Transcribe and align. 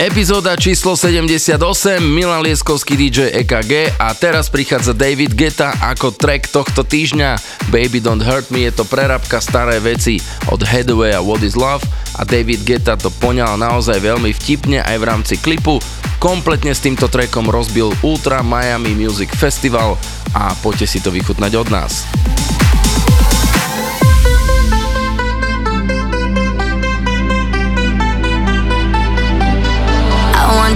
Epizóda 0.00 0.56
číslo 0.56 0.96
78, 0.96 1.60
Milan 2.00 2.40
Lieskovský 2.40 2.96
DJ 2.96 3.36
EKG 3.44 4.00
a 4.00 4.16
teraz 4.16 4.48
prichádza 4.48 4.96
David 4.96 5.36
Geta 5.36 5.76
ako 5.76 6.16
track 6.16 6.48
tohto 6.48 6.80
týždňa 6.88 7.36
Baby 7.68 8.00
Don't 8.00 8.24
Hurt 8.24 8.48
Me, 8.48 8.64
je 8.64 8.80
to 8.80 8.88
prerabka 8.88 9.44
staré 9.44 9.76
veci 9.76 10.16
od 10.48 10.64
Headway 10.64 11.12
a 11.12 11.20
What 11.20 11.44
Is 11.44 11.52
Love 11.52 11.84
a 12.16 12.24
David 12.24 12.64
Geta 12.64 12.96
to 12.96 13.12
poňal 13.12 13.60
naozaj 13.60 14.00
veľmi 14.00 14.32
vtipne 14.32 14.80
aj 14.80 14.96
v 14.96 15.04
rámci 15.04 15.34
klipu. 15.36 15.76
Kompletne 16.16 16.72
s 16.72 16.80
týmto 16.80 17.04
trackom 17.04 17.52
rozbil 17.52 17.92
Ultra 18.00 18.40
Miami 18.40 18.96
Music 18.96 19.28
Festival 19.36 20.00
a 20.32 20.56
poďte 20.64 20.96
si 20.96 21.04
to 21.04 21.12
vychutnať 21.12 21.52
od 21.60 21.68
nás. 21.68 22.08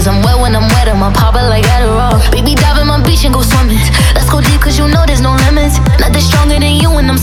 bitches. 0.00 0.08
I'm 0.08 0.22
wet 0.22 0.40
when 0.40 0.54
I'm 0.56 0.68
wet, 0.68 0.88
I'm 0.88 1.02
a 1.02 1.10
popper 1.12 1.42
like 1.42 1.64
Adderall. 1.64 2.20
Baby, 2.32 2.54
dive 2.54 2.78
in 2.80 2.86
my 2.86 3.02
beach 3.02 3.24
and 3.24 3.34
go 3.34 3.42
swimming. 3.42 3.78
Let's 4.14 4.30
go 4.30 4.40
deep, 4.40 4.60
cause 4.60 4.78
you 4.78 4.88
know 4.88 5.04
there's 5.06 5.20
no 5.20 5.34
limits. 5.46 5.78
Nothing 5.98 6.22
stronger 6.22 6.58
than 6.58 6.76
you, 6.76 6.90
when 6.90 7.08
I'm 7.10 7.18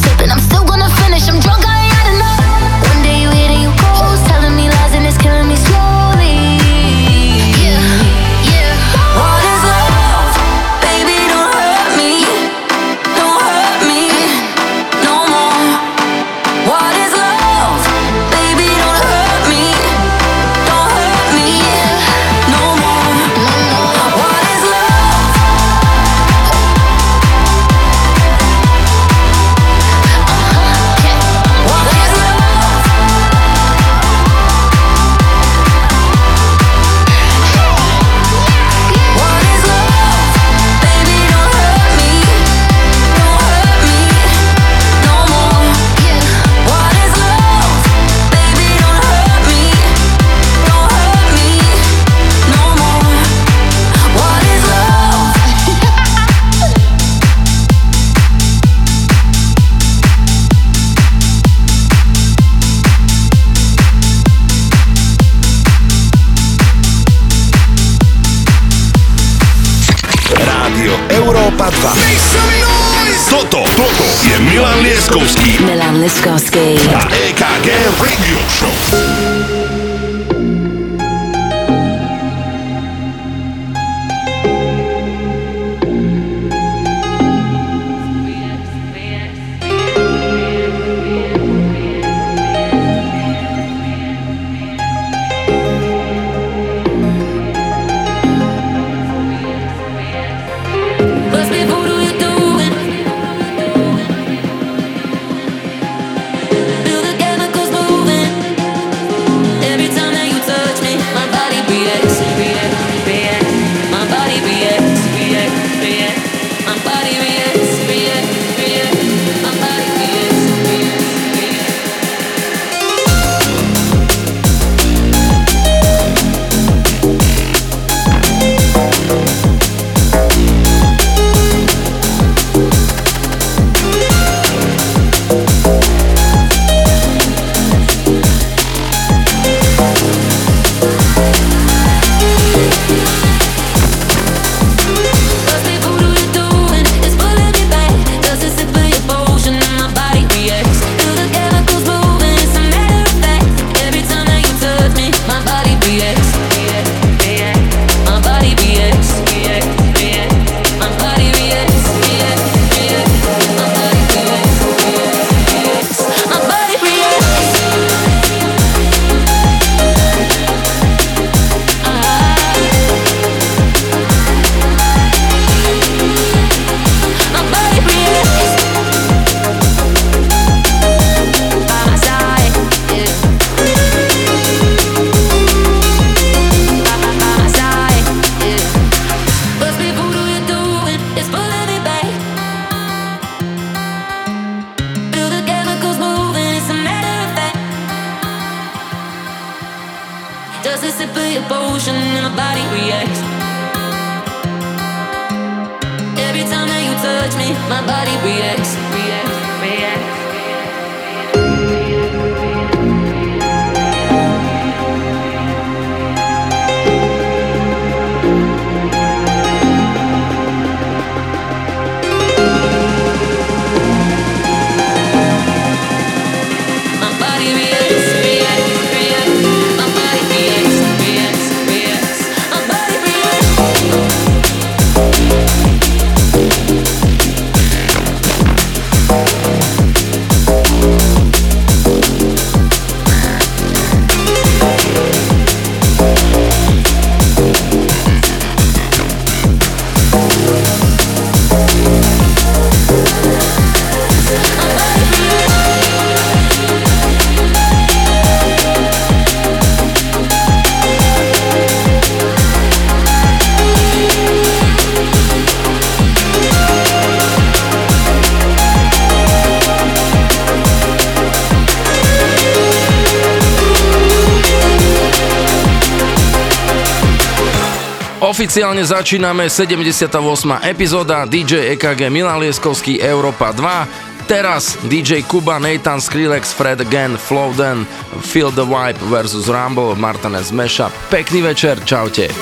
Oficiálne 278.57 278.89
začíname 278.89 279.53
78. 279.53 280.17
epizóda 280.65 281.29
DJ 281.29 281.77
EKG 281.77 282.09
Milan 282.09 282.41
Lieskovský 282.41 282.97
Európa 282.97 283.53
2 283.53 284.25
Teraz 284.25 284.81
DJ 284.81 285.21
Kuba, 285.29 285.61
Nathan 285.61 286.01
Skrillex, 286.01 286.57
Fred 286.57 286.81
Again, 286.81 287.21
Flowden, 287.21 287.85
Feel 288.25 288.49
the 288.49 288.65
Vibe 288.65 288.97
vs 289.13 289.45
Rumble, 289.45 289.93
Martinez 289.93 290.49
Mashup. 290.49 290.89
Pekný 291.13 291.45
večer, 291.45 291.77
čaute. 291.85 292.33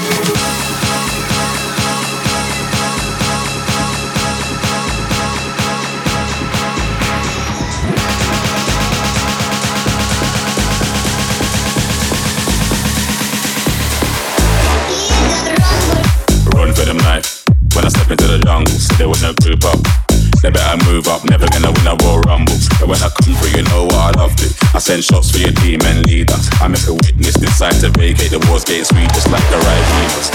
Decide 27.70 27.82
to 27.82 28.00
vacate 28.00 28.32
the 28.32 28.40
war's 28.50 28.64
gate 28.64 28.86
sweet 28.86 29.10
just 29.14 29.30
like 29.32 29.44
the 29.50 29.58
right 29.58 29.86
beavers. 29.98 30.30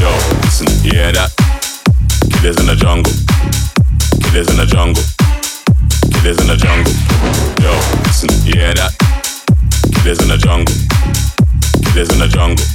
Yo, 0.00 0.08
listen, 0.44 0.66
you 0.84 0.92
hear 0.96 1.12
that? 1.12 1.30
Killers 2.32 2.56
in 2.58 2.66
the 2.66 2.76
jungle. 2.76 3.12
Killers 4.24 4.48
in 4.48 4.56
the 4.56 4.66
jungle. 4.66 5.04
Killers 6.12 6.38
in 6.40 6.46
the 6.46 6.56
jungle. 6.56 6.92
Yo, 7.60 7.72
listen, 8.04 8.30
you 8.46 8.56
hear 8.56 8.74
that? 8.74 8.92
Killers 10.00 10.20
in 10.22 10.28
the 10.28 10.38
jungle. 10.38 10.74
Killers 11.92 12.10
in 12.12 12.18
the 12.18 12.28
jungle. 12.28 12.66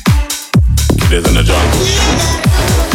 Killers 1.08 1.26
in 1.28 1.34
the 1.34 1.44
jungle. 1.44 2.95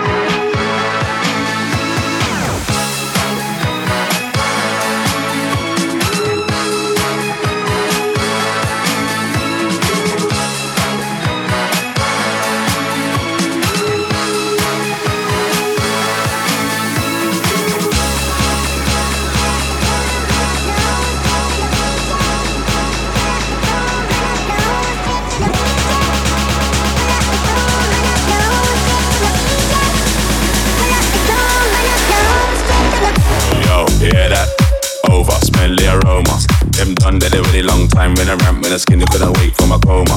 In 38.71 39.01
a 39.01 39.05
couldn't 39.11 39.51
from 39.59 39.73
a 39.73 39.79
coma. 39.83 40.15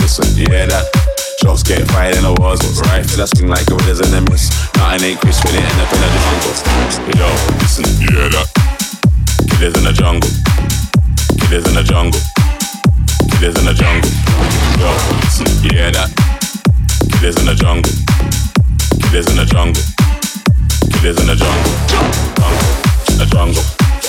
Listen, 0.00 0.24
hear 0.32 0.64
that? 0.64 0.88
Shots 1.42 1.62
get 1.62 1.84
fired 1.92 2.16
in 2.16 2.24
the 2.24 2.32
walls, 2.40 2.64
right? 2.88 3.04
Feel 3.04 3.20
that 3.20 3.28
swing 3.36 3.52
like 3.52 3.68
gorillas 3.68 4.00
in 4.00 4.08
the 4.08 4.24
mist. 4.32 4.56
Nothing 4.80 5.12
ain't 5.12 5.20
crisp 5.20 5.44
when 5.44 5.52
it 5.52 5.60
end 5.60 5.76
up 5.76 5.92
in 5.92 6.00
the 6.00 6.08
jungle. 6.24 6.56
Yo, 7.20 7.28
listen, 7.60 7.84
hear 8.00 8.32
that? 8.32 8.48
Killers 9.52 9.76
in 9.76 9.84
the 9.84 9.92
jungle. 9.92 10.32
Killers 11.44 11.68
in 11.68 11.76
the 11.76 11.84
jungle. 11.84 12.22
Killers 13.36 13.56
in 13.60 13.68
the 13.68 13.76
jungle. 13.76 14.08
Yo, 14.80 14.88
listen, 15.20 15.44
hear 15.68 15.92
that? 15.92 16.08
Killers 17.12 17.36
in 17.36 17.44
the 17.44 17.52
jungle. 17.60 17.92
Killers 19.04 19.28
in 19.28 19.36
the 19.36 19.44
jungle. 19.44 19.84
Killers 20.96 21.20
in 21.20 21.28
the 21.28 21.36
jungle. 21.36 21.72
Jungle. 21.92 22.16
Jungle. 22.40 23.20
The 23.20 23.28
jungle. 23.28 23.83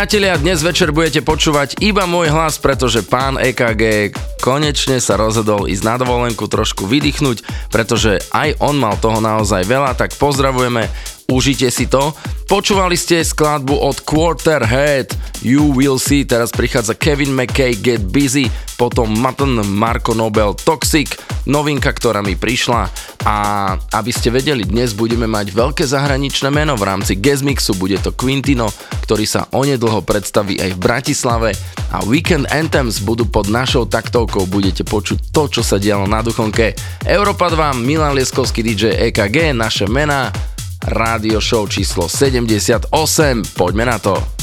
Priatelia, 0.00 0.40
dnes 0.40 0.64
večer 0.64 0.96
budete 0.96 1.20
počúvať 1.20 1.76
iba 1.84 2.08
môj 2.08 2.32
hlas, 2.32 2.56
pretože 2.56 3.04
pán 3.04 3.36
EKG 3.36 4.16
konečne 4.40 4.96
sa 4.96 5.20
rozhodol 5.20 5.68
ísť 5.68 5.84
na 5.84 6.00
dovolenku 6.00 6.48
trošku 6.48 6.88
vydýchnuť, 6.88 7.68
pretože 7.68 8.16
aj 8.32 8.64
on 8.64 8.80
mal 8.80 8.96
toho 8.96 9.20
naozaj 9.20 9.60
veľa, 9.68 9.92
tak 10.00 10.16
pozdravujeme, 10.16 10.88
užite 11.28 11.68
si 11.68 11.84
to. 11.84 12.16
Počúvali 12.48 12.96
ste 12.96 13.20
skladbu 13.20 13.76
od 13.76 14.00
Quarterhead, 14.08 15.12
You 15.44 15.76
Will 15.76 16.00
See, 16.00 16.24
teraz 16.24 16.48
prichádza 16.48 16.96
Kevin 16.96 17.36
McKay, 17.36 17.76
Get 17.76 18.00
Busy, 18.00 18.48
potom 18.80 19.12
Mutton, 19.12 19.60
Marco 19.68 20.16
Nobel, 20.16 20.56
Toxic, 20.56 21.12
novinka, 21.44 21.92
ktorá 21.92 22.24
mi 22.24 22.40
prišla. 22.40 22.88
A 23.28 23.36
aby 24.00 24.10
ste 24.16 24.32
vedeli, 24.32 24.64
dnes 24.64 24.96
budeme 24.96 25.28
mať 25.28 25.52
veľké 25.52 25.84
zahraničné 25.84 26.48
meno 26.48 26.72
v 26.80 26.88
rámci 26.88 27.20
Gezmixu, 27.20 27.76
bude 27.76 28.00
to 28.00 28.16
Quintino, 28.16 28.72
ktorý 29.10 29.26
sa 29.26 29.50
onedlho 29.50 30.06
predstaví 30.06 30.62
aj 30.62 30.70
v 30.70 30.82
Bratislave 30.86 31.50
a 31.90 31.98
Weekend 32.06 32.46
Anthems 32.46 33.02
budú 33.02 33.26
pod 33.26 33.50
našou 33.50 33.82
taktovkou, 33.82 34.46
budete 34.46 34.86
počuť 34.86 35.34
to, 35.34 35.50
čo 35.50 35.66
sa 35.66 35.82
dialo 35.82 36.06
na 36.06 36.22
Duchonke. 36.22 36.78
Európa 37.02 37.50
2, 37.50 37.74
Milan 37.82 38.14
Lieskovský 38.14 38.62
DJ 38.62 39.10
EKG, 39.10 39.50
naše 39.50 39.90
mená, 39.90 40.30
rádio 40.86 41.42
show 41.42 41.66
číslo 41.66 42.06
78. 42.06 42.86
Poďme 43.58 43.82
na 43.90 43.98
to. 43.98 44.39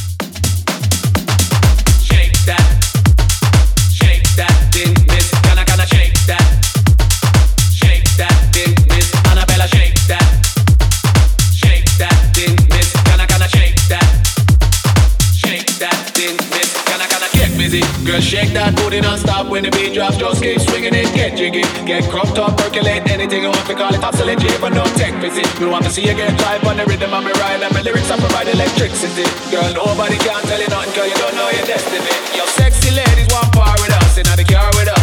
Girl, 17.68 18.24
shake 18.24 18.56
that 18.56 18.72
booty 18.80 19.04
non-stop 19.04 19.52
when 19.52 19.64
the 19.68 19.72
beat 19.76 19.92
drops. 19.92 20.16
Just 20.16 20.40
keep 20.42 20.56
swinging 20.64 20.96
it, 20.96 21.12
get 21.12 21.36
jiggy. 21.36 21.68
Get 21.84 22.08
crunked 22.08 22.40
up, 22.40 22.56
percolate 22.56 23.04
anything 23.12 23.44
you 23.44 23.52
want 23.52 23.68
to 23.68 23.76
call 23.76 23.92
it 23.92 24.00
obsolete. 24.00 24.40
But 24.64 24.72
no 24.72 24.88
tech 24.96 25.12
visit. 25.20 25.44
We 25.60 25.68
want 25.68 25.84
to 25.84 25.92
see 25.92 26.08
you 26.08 26.16
get 26.16 26.32
live 26.48 26.64
on 26.64 26.78
the 26.80 26.86
rhythm 26.88 27.12
of 27.12 27.28
me 27.28 27.36
ride. 27.44 27.60
And 27.60 27.74
my 27.76 27.84
lyrics 27.84 28.08
I 28.08 28.16
provide 28.16 28.48
electricity. 28.48 29.28
Girl, 29.52 29.68
nobody 29.76 30.16
can 30.16 30.40
tell 30.48 30.62
you 30.64 30.72
nothing 30.72 30.96
cause 30.96 31.12
you 31.12 31.20
don't 31.20 31.36
know 31.36 31.50
your 31.52 31.68
destiny. 31.68 32.14
Your 32.40 32.48
sexy 32.56 32.96
ladies 32.96 33.28
want 33.36 33.52
par 33.52 33.76
with 33.84 33.92
us. 33.92 34.16
In 34.16 34.24
the 34.24 34.48
car 34.48 34.72
with 34.80 34.88
us, 34.88 34.97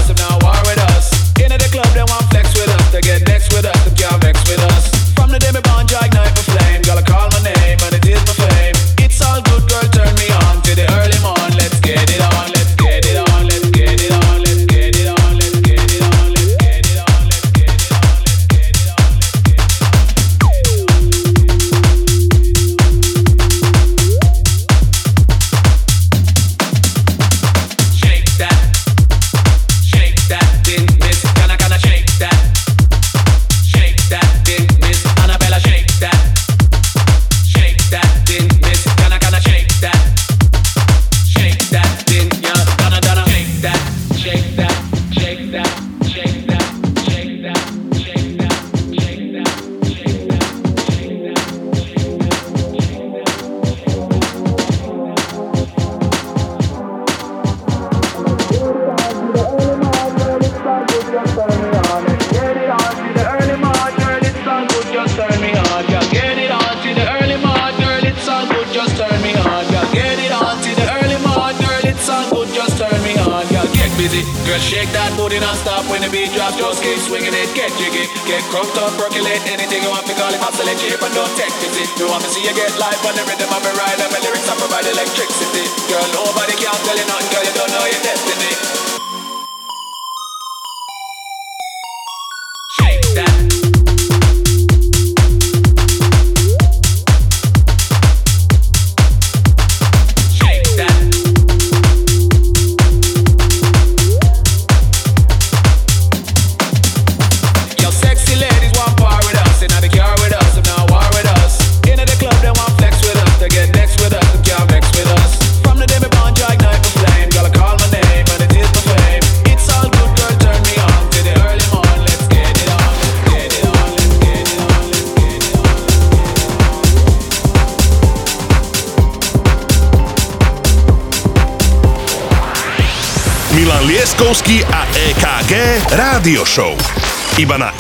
Líbana 137.45 137.74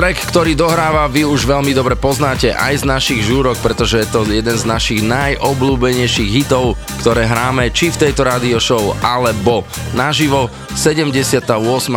ktorý 0.00 0.56
dohráva, 0.56 1.12
vy 1.12 1.28
už 1.28 1.44
veľmi 1.44 1.76
dobre 1.76 1.92
poznáte 1.92 2.56
aj 2.56 2.80
z 2.80 2.84
našich 2.88 3.20
žúrok, 3.20 3.60
pretože 3.60 4.00
je 4.00 4.08
to 4.08 4.24
jeden 4.24 4.56
z 4.56 4.64
našich 4.64 5.04
najobľúbenejších 5.04 6.40
hitov, 6.40 6.80
ktoré 7.00 7.24
hráme 7.24 7.72
či 7.72 7.88
v 7.88 7.96
tejto 7.96 8.28
radio 8.28 8.60
show, 8.60 8.92
alebo 9.00 9.64
naživo. 9.96 10.52
78. 10.76 11.48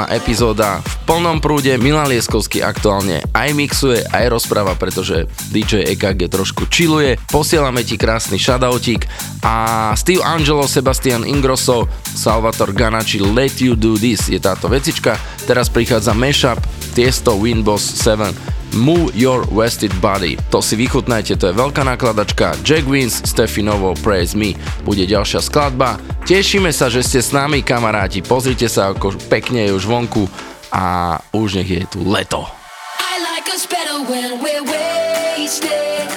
epizóda 0.10 0.80
v 0.80 0.94
plnom 1.06 1.38
prúde. 1.44 1.76
Milan 1.78 2.10
Lieskovský 2.10 2.64
aktuálne 2.64 3.22
aj 3.36 3.50
mixuje, 3.52 4.00
aj 4.10 4.32
rozpráva, 4.32 4.80
pretože 4.80 5.28
DJ 5.52 5.94
EKG 5.94 6.32
trošku 6.32 6.66
chilluje. 6.72 7.20
Posielame 7.30 7.84
ti 7.84 8.00
krásny 8.00 8.40
shoutoutík 8.40 9.06
a 9.44 9.92
Steve 10.00 10.24
Angelo, 10.24 10.66
Sebastian 10.66 11.28
Ingrosso, 11.28 11.86
Salvator 12.16 12.72
Ganachi 12.72 13.20
Let 13.20 13.60
You 13.60 13.76
Do 13.76 14.00
This 14.00 14.32
je 14.32 14.40
táto 14.40 14.72
vecička. 14.72 15.20
Teraz 15.44 15.68
prichádza 15.68 16.16
mashup 16.16 16.58
Tiesto 16.96 17.36
Winboss 17.36 17.84
7 18.02 18.63
Move 18.74 19.14
Your 19.14 19.46
Wasted 19.54 19.94
Body. 20.02 20.36
To 20.50 20.60
si 20.60 20.74
vychutnajte, 20.74 21.38
to 21.38 21.50
je 21.50 21.56
veľká 21.56 21.86
nakladačka. 21.86 22.58
Jack 22.66 22.90
Wins, 22.90 23.22
Stefinovo, 23.22 23.94
Praise 24.02 24.34
Me 24.34 24.58
bude 24.82 25.06
ďalšia 25.06 25.46
skladba. 25.46 26.02
Tešíme 26.26 26.74
sa, 26.74 26.90
že 26.90 27.06
ste 27.06 27.22
s 27.22 27.30
nami 27.30 27.62
kamaráti. 27.62 28.26
Pozrite 28.26 28.66
sa, 28.66 28.92
ako 28.92 29.14
pekne 29.30 29.70
je 29.70 29.78
už 29.78 29.86
vonku 29.86 30.26
a 30.74 31.18
už 31.38 31.62
nech 31.62 31.70
je 31.70 31.86
tu 31.86 32.02
leto. 32.02 32.50
I 32.98 33.22
like 33.22 33.48
us 33.54 33.70
better 33.70 34.02
when 34.10 34.42
we're 34.42 34.66
wasted. 34.66 36.10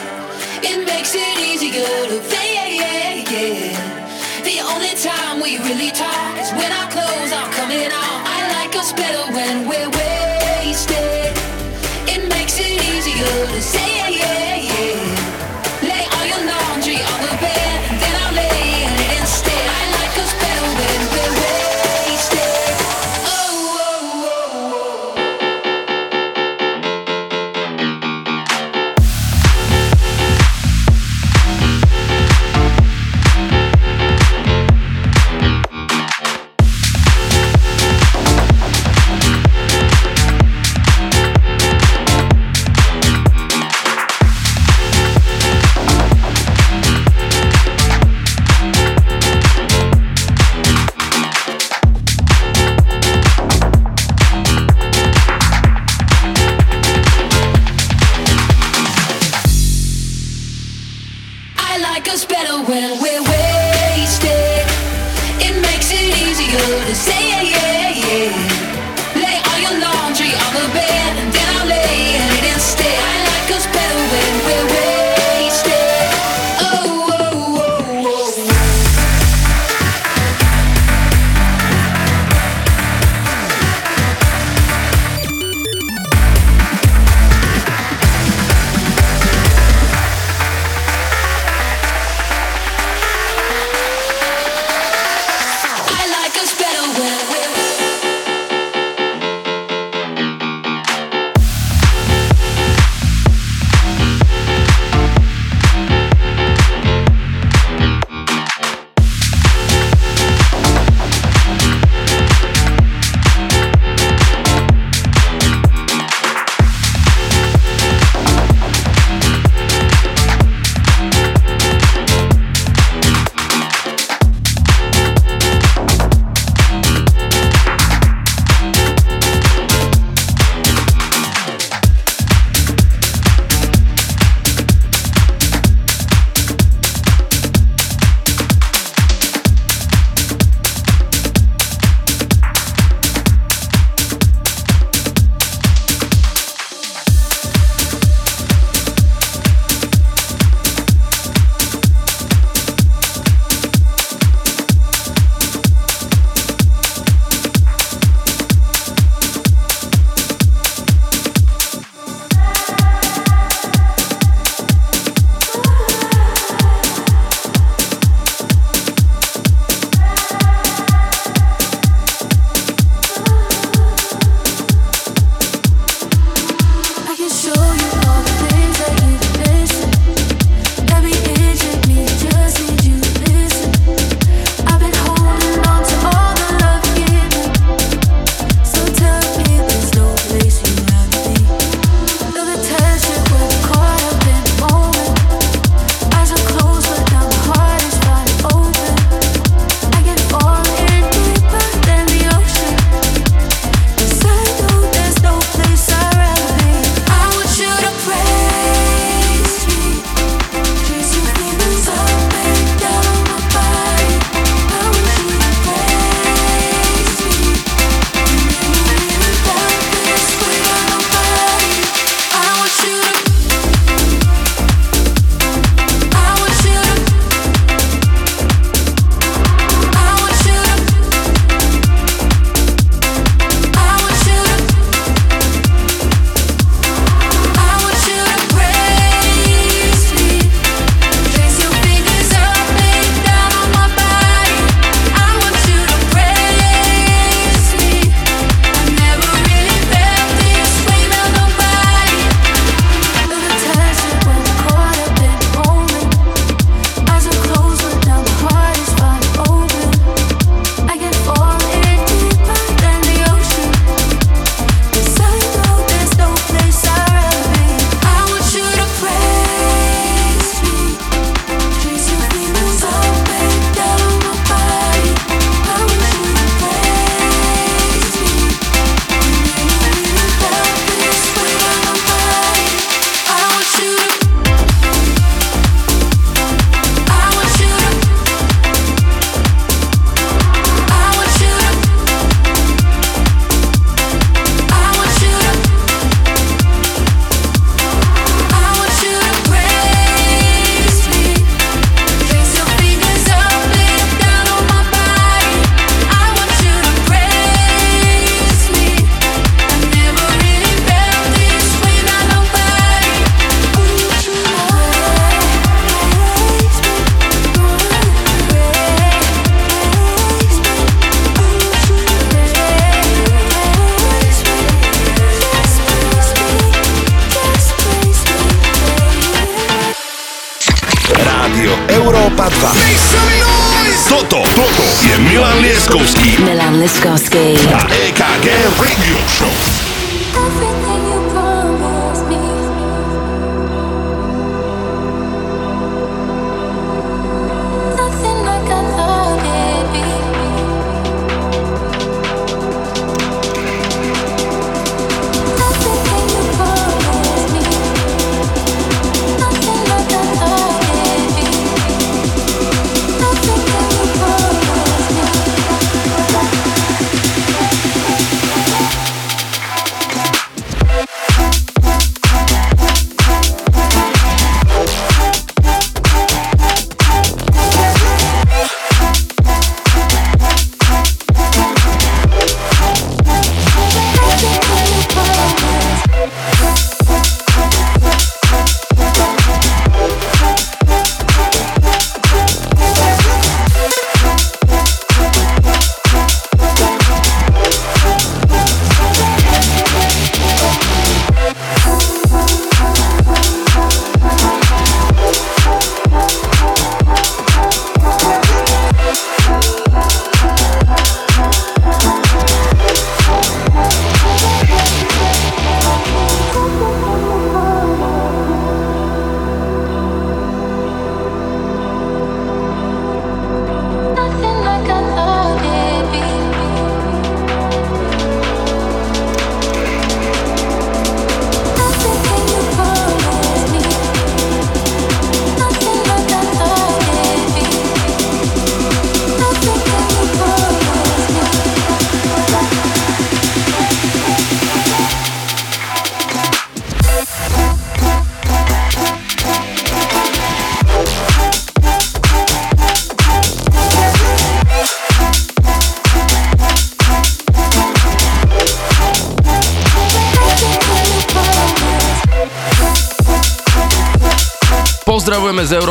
It 0.65 0.81
makes 0.89 1.13
it 1.13 1.33
easier 1.37 1.85
to 1.85 2.36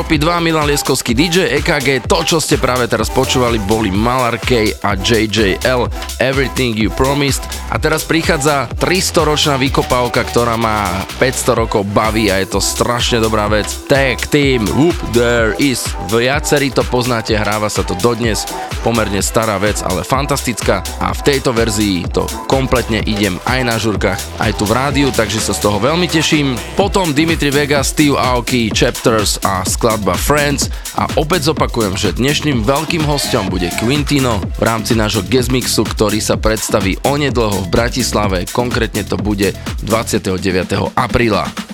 Európy 0.06 0.22
2, 0.22 0.46
Milan 0.46 0.70
Lieskovský 0.70 1.18
DJ 1.18 1.58
EKG. 1.58 2.06
To, 2.06 2.22
čo 2.22 2.38
ste 2.38 2.62
práve 2.62 2.86
teraz 2.86 3.10
počúvali, 3.10 3.58
boli 3.58 3.89
Malar 3.89 4.38
K 4.38 4.70
a 4.86 4.94
JJL 4.94 5.89
Everything 6.22 6.78
You 6.78 6.94
Promised. 6.94 7.41
A 7.74 7.82
teraz 7.82 8.06
prichádza 8.06 8.70
300-ročná 8.78 9.58
vykopávka, 9.58 10.22
ktorá 10.30 10.62
má 10.62 10.86
500 11.18 11.58
rokov 11.58 11.89
baví 11.89 12.30
a 12.30 12.38
je 12.38 12.54
to 12.54 12.62
strašne 12.62 13.18
dobrá 13.18 13.50
vec. 13.50 13.65
Tag 13.89 14.30
Team, 14.30 14.70
Whoop 14.78 14.94
There 15.10 15.58
Is. 15.58 15.89
Viacerí 16.13 16.70
to 16.70 16.86
poznáte, 16.86 17.34
hráva 17.34 17.74
sa 17.74 17.82
to 17.82 17.98
dodnes. 17.98 18.46
Pomerne 18.86 19.26
stará 19.26 19.58
vec, 19.58 19.82
ale 19.82 20.06
fantastická. 20.06 20.86
A 21.02 21.17
v 21.17 21.26
tejto 21.26 21.50
verzii 21.50 22.06
to 22.13 22.30
kompletne 22.45 23.02
idem 23.02 23.41
aj 23.50 23.60
na 23.65 23.82
žurkách, 23.82 24.21
aj 24.38 24.52
tu 24.54 24.69
v 24.69 24.78
rádiu, 24.78 25.10
takže 25.10 25.41
sa 25.41 25.58
z 25.58 25.65
toho 25.65 25.82
veľmi 25.82 26.06
teším. 26.06 26.54
Potom 26.78 27.17
Dimitri 27.17 27.50
Vega, 27.50 27.82
Steve 27.82 28.21
Aoki, 28.21 28.69
Chapter 28.69 29.15
Brothers 29.15 29.39
a 29.48 29.63
skladba 29.63 30.12
Friends 30.19 30.67
a 31.00 31.08
opäť 31.15 31.48
zopakujem, 31.48 31.95
že 31.95 32.12
dnešným 32.19 32.67
veľkým 32.67 33.08
hostom 33.08 33.48
bude 33.48 33.71
Quintino 33.80 34.43
v 34.60 34.63
rámci 34.67 34.91
nášho 34.91 35.24
guest 35.24 35.56
mixu, 35.56 35.88
ktorý 35.88 36.19
sa 36.19 36.36
predstaví 36.36 37.00
onedlho 37.08 37.63
v 37.63 37.71
Bratislave, 37.71 38.43
konkrétne 38.52 39.08
to 39.08 39.15
bude 39.15 39.56
29. 39.88 40.36
apríla. 41.00 41.64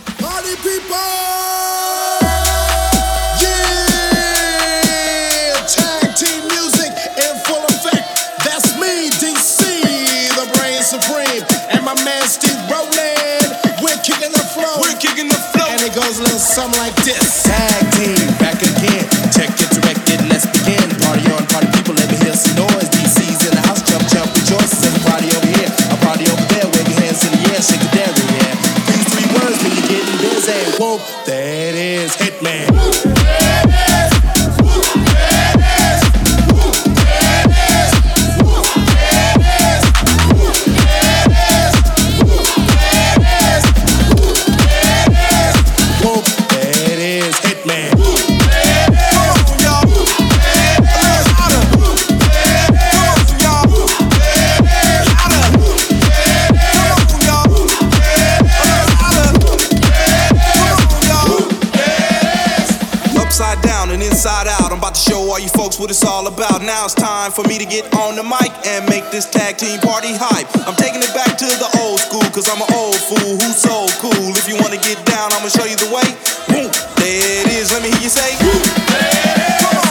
What 65.82 65.90
it's 65.90 66.06
all 66.06 66.28
about. 66.28 66.62
Now 66.62 66.86
it's 66.86 66.94
time 66.94 67.32
for 67.32 67.42
me 67.50 67.58
to 67.58 67.66
get 67.66 67.92
on 67.96 68.16
the 68.16 68.22
mic 68.22 68.54
and 68.68 68.88
make 68.88 69.10
this 69.10 69.26
tag 69.26 69.58
team 69.58 69.80
party 69.80 70.14
hype. 70.14 70.46
I'm 70.68 70.76
taking 70.76 71.02
it 71.02 71.12
back 71.16 71.36
to 71.40 71.46
the 71.46 71.70
old 71.82 72.00
school, 72.00 72.22
cause 72.30 72.48
I'm 72.48 72.62
an 72.62 72.70
old 72.78 72.96
fool 72.96 73.34
who's 73.42 73.58
so 73.58 73.90
cool. 73.98 74.30
If 74.38 74.48
you 74.48 74.56
wanna 74.62 74.78
get 74.78 75.04
down, 75.08 75.34
I'ma 75.34 75.50
show 75.50 75.66
you 75.66 75.76
the 75.76 75.90
way. 75.90 76.06
Boom, 76.54 76.70
there 77.02 77.42
it 77.42 77.52
is, 77.58 77.72
let 77.74 77.82
me 77.82 77.90
hear 77.90 78.02
you 78.02 78.10
say. 78.10 78.38
Lieskovský 78.38 79.91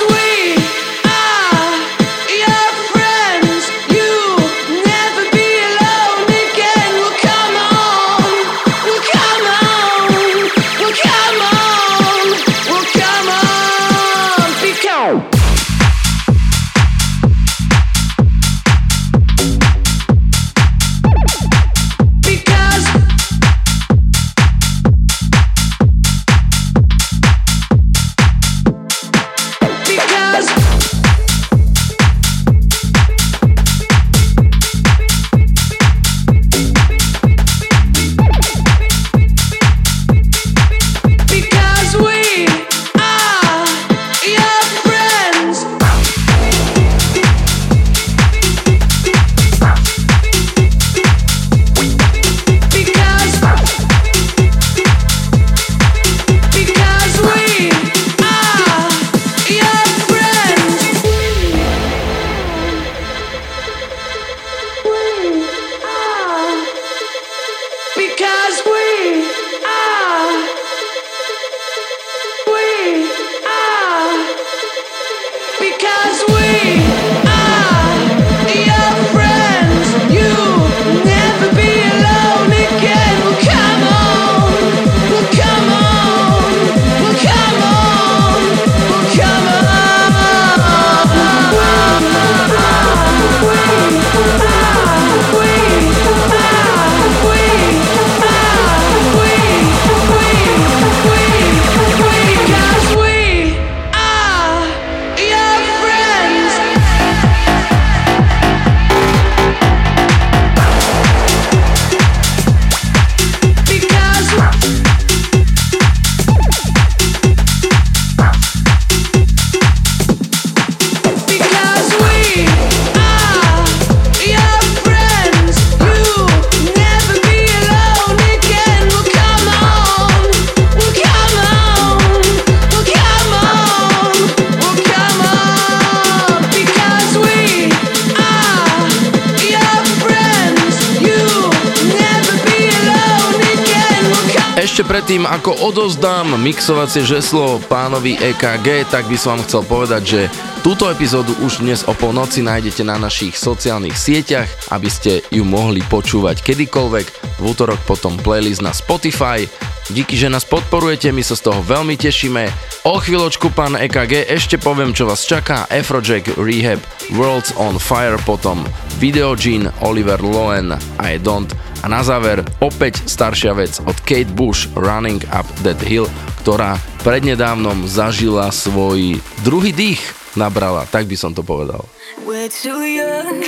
odozdám 145.71 146.35
mixovacie 146.35 146.99
žeslo 146.99 147.55
pánovi 147.71 148.19
EKG, 148.19 148.91
tak 148.91 149.07
by 149.07 149.15
som 149.15 149.39
vám 149.39 149.47
chcel 149.47 149.63
povedať, 149.63 150.03
že 150.03 150.21
túto 150.67 150.91
epizódu 150.91 151.31
už 151.39 151.63
dnes 151.63 151.87
o 151.87 151.95
polnoci 151.95 152.43
nájdete 152.43 152.83
na 152.83 152.99
našich 152.99 153.39
sociálnych 153.39 153.95
sieťach, 153.95 154.51
aby 154.75 154.91
ste 154.91 155.23
ju 155.31 155.47
mohli 155.47 155.79
počúvať 155.79 156.43
kedykoľvek. 156.43 157.07
V 157.39 157.43
útorok 157.47 157.79
potom 157.87 158.19
playlist 158.19 158.59
na 158.59 158.75
Spotify. 158.75 159.47
Díky, 159.95 160.19
že 160.19 160.27
nás 160.27 160.43
podporujete, 160.43 161.07
my 161.15 161.23
sa 161.23 161.39
z 161.39 161.47
toho 161.47 161.63
veľmi 161.63 161.95
tešíme. 161.95 162.51
O 162.83 162.99
chvíľočku, 162.99 163.55
pán 163.55 163.79
EKG, 163.79 164.27
ešte 164.27 164.59
poviem, 164.59 164.91
čo 164.91 165.07
vás 165.07 165.23
čaká. 165.23 165.71
Afrojack 165.71 166.35
Rehab, 166.35 166.83
Worlds 167.15 167.55
on 167.55 167.79
Fire, 167.79 168.19
potom 168.27 168.67
Video 168.99 169.39
Gene, 169.39 169.71
Oliver 169.79 170.19
Lowen, 170.19 170.75
I 170.99 171.15
Don't 171.15 171.55
a 171.81 171.89
na 171.89 172.05
záver 172.05 172.45
opäť 172.61 173.01
staršia 173.09 173.57
vec 173.57 173.81
od 173.89 173.97
Kate 174.05 174.29
Bush 174.37 174.69
Running 174.77 175.21
Up 175.33 175.40
That 175.61 175.81
Hill, 175.85 176.09
ktorá 176.41 176.81
prednedávnom 177.05 177.85
zažila 177.85 178.49
svoj 178.49 179.21
druhý 179.45 179.69
dých 179.69 180.01
nabrala, 180.33 180.89
tak 180.89 181.05
by 181.05 181.13
som 181.13 181.37
to 181.37 181.45
povedal. 181.45 181.85
We're 182.25 182.49
too 182.49 182.81
young 182.81 183.45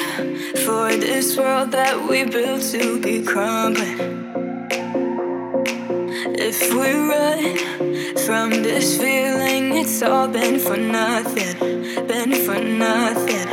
for 0.66 0.93
this 0.93 1.34
world 1.38 1.74
that 1.74 1.97
we 2.05 2.26
built 2.26 2.61
to 2.74 3.01
be 3.01 3.26
crumbling. 3.26 3.97
If 6.38 6.59
we 6.74 6.93
run 6.93 7.57
from 8.26 8.61
this 8.61 8.97
feeling, 8.97 9.78
it's 9.78 10.01
all 10.01 10.28
been 10.28 10.59
for 10.59 10.78
nothing, 10.78 11.57
been 12.05 12.34
for 12.45 12.57
nothing. 12.61 13.49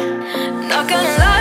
Not 0.68 0.84
gonna 0.88 1.16
lie 1.16 1.39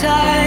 time. 0.00 0.37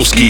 Leskovský 0.00 0.29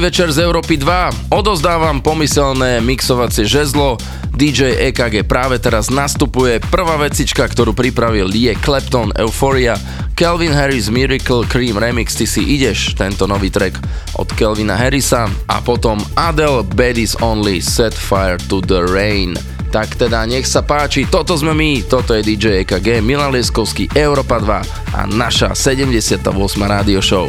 Večer 0.00 0.32
z 0.32 0.48
Európy 0.48 0.80
2. 0.80 1.28
Odozdávam 1.28 2.00
pomyselné 2.00 2.80
mixovacie 2.80 3.44
žezlo. 3.44 4.00
DJ 4.32 4.88
EKG 4.88 5.28
práve 5.28 5.60
teraz 5.60 5.92
nastupuje. 5.92 6.56
Prvá 6.72 6.96
vecička, 6.96 7.44
ktorú 7.44 7.76
pripravil 7.76 8.32
je 8.32 8.56
Clapton 8.64 9.12
Euphoria. 9.20 9.76
Calvin 10.16 10.56
Harris 10.56 10.88
Miracle 10.88 11.44
Cream 11.44 11.76
Remix. 11.76 12.16
Ty 12.16 12.24
si 12.24 12.40
ideš 12.40 12.96
tento 12.96 13.28
nový 13.28 13.52
track 13.52 13.76
od 14.16 14.32
Calvina 14.40 14.72
Harrisa. 14.72 15.28
A 15.52 15.60
potom 15.60 16.00
Adele 16.16 16.64
Baddies 16.64 17.20
Only 17.20 17.60
Set 17.60 17.92
Fire 17.92 18.40
to 18.48 18.64
the 18.64 18.80
Rain. 18.80 19.36
Tak 19.68 20.00
teda 20.00 20.24
nech 20.24 20.48
sa 20.48 20.64
páči, 20.64 21.04
toto 21.12 21.36
sme 21.36 21.52
my, 21.52 21.84
toto 21.84 22.16
je 22.16 22.24
DJ 22.24 22.64
EKG, 22.64 23.04
Milan 23.04 23.36
Lieskovský, 23.36 23.92
Európa 23.92 24.40
2 24.40 24.96
a 24.96 25.06
naša 25.06 25.52
78. 25.52 26.24
rádio 26.64 27.04
show. 27.04 27.28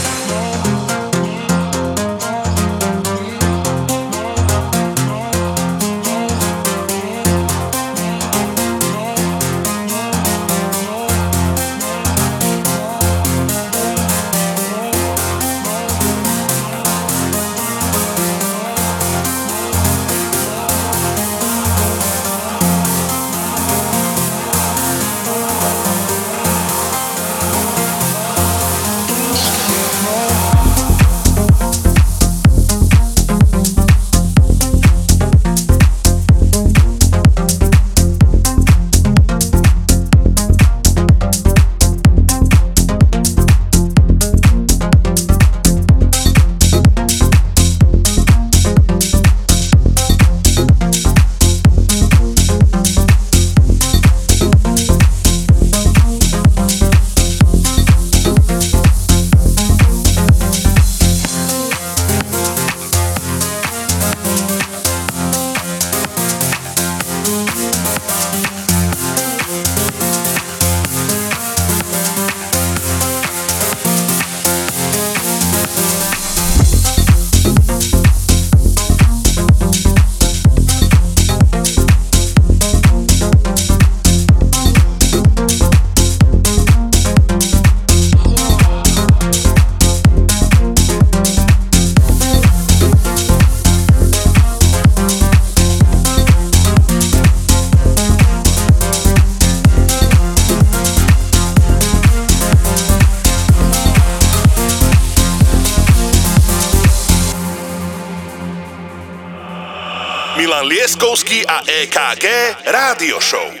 a 111.47 111.61
EKG 111.65 112.25
Rádio 112.65 113.19
Show. 113.19 113.60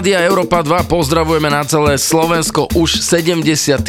Rádia 0.00 0.24
Európa 0.24 0.64
2 0.64 0.88
pozdravujeme 0.88 1.52
na 1.52 1.60
celé 1.60 2.00
Slovensko 2.00 2.72
už 2.72 3.04
78 3.04 3.84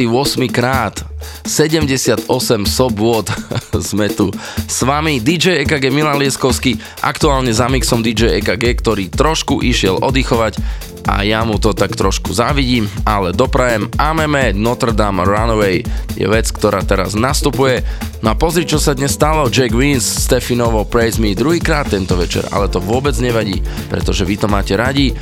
krát. 0.52 1.08
78 1.48 2.28
sobôd 2.68 3.32
sme 3.80 4.12
tu 4.12 4.28
s 4.68 4.84
vami. 4.84 5.24
DJ 5.24 5.64
EKG 5.64 5.88
Milan 5.88 6.20
Lieskovský, 6.20 6.76
aktuálne 7.00 7.56
za 7.56 7.72
mixom 7.72 8.04
DJ 8.04 8.44
EKG, 8.44 8.84
ktorý 8.84 9.08
trošku 9.08 9.64
išiel 9.64 10.04
oddychovať 10.04 10.60
a 11.08 11.26
ja 11.26 11.42
mu 11.42 11.58
to 11.58 11.74
tak 11.74 11.98
trošku 11.98 12.30
závidím, 12.36 12.86
ale 13.08 13.34
doprajem 13.34 13.90
Ameme 13.98 14.54
Notre 14.54 14.94
Dame 14.94 15.26
Runaway 15.26 15.82
je 16.14 16.28
vec, 16.30 16.46
ktorá 16.54 16.86
teraz 16.86 17.18
nastupuje. 17.18 17.82
No 18.22 18.34
a 18.34 18.36
pozri, 18.38 18.70
čo 18.70 18.78
sa 18.78 18.94
dnes 18.94 19.18
stalo. 19.18 19.50
Jack 19.50 19.74
Wins, 19.74 20.06
Stefinovo 20.06 20.86
Praise 20.86 21.18
Me 21.18 21.34
druhýkrát 21.34 21.90
tento 21.90 22.14
večer, 22.14 22.46
ale 22.54 22.70
to 22.70 22.78
vôbec 22.78 23.18
nevadí, 23.18 23.64
pretože 23.90 24.22
vy 24.28 24.36
to 24.38 24.46
máte 24.46 24.78
radi. 24.78 25.16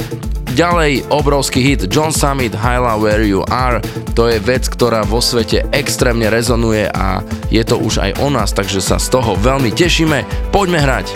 Ďalej 0.60 1.08
obrovský 1.08 1.64
hit 1.64 1.88
John 1.88 2.12
Summit 2.12 2.52
Hyla 2.52 3.00
Where 3.00 3.24
You 3.24 3.48
Are, 3.48 3.80
to 4.12 4.28
je 4.28 4.44
vec, 4.44 4.68
ktorá 4.68 5.08
vo 5.08 5.24
svete 5.24 5.64
extrémne 5.72 6.28
rezonuje 6.28 6.84
a 6.84 7.24
je 7.48 7.64
to 7.64 7.80
už 7.80 8.04
aj 8.04 8.12
o 8.20 8.28
nás, 8.28 8.52
takže 8.52 8.84
sa 8.84 9.00
z 9.00 9.08
toho 9.08 9.40
veľmi 9.40 9.72
tešíme. 9.72 10.52
Poďme 10.52 10.84
hrať. 10.84 11.16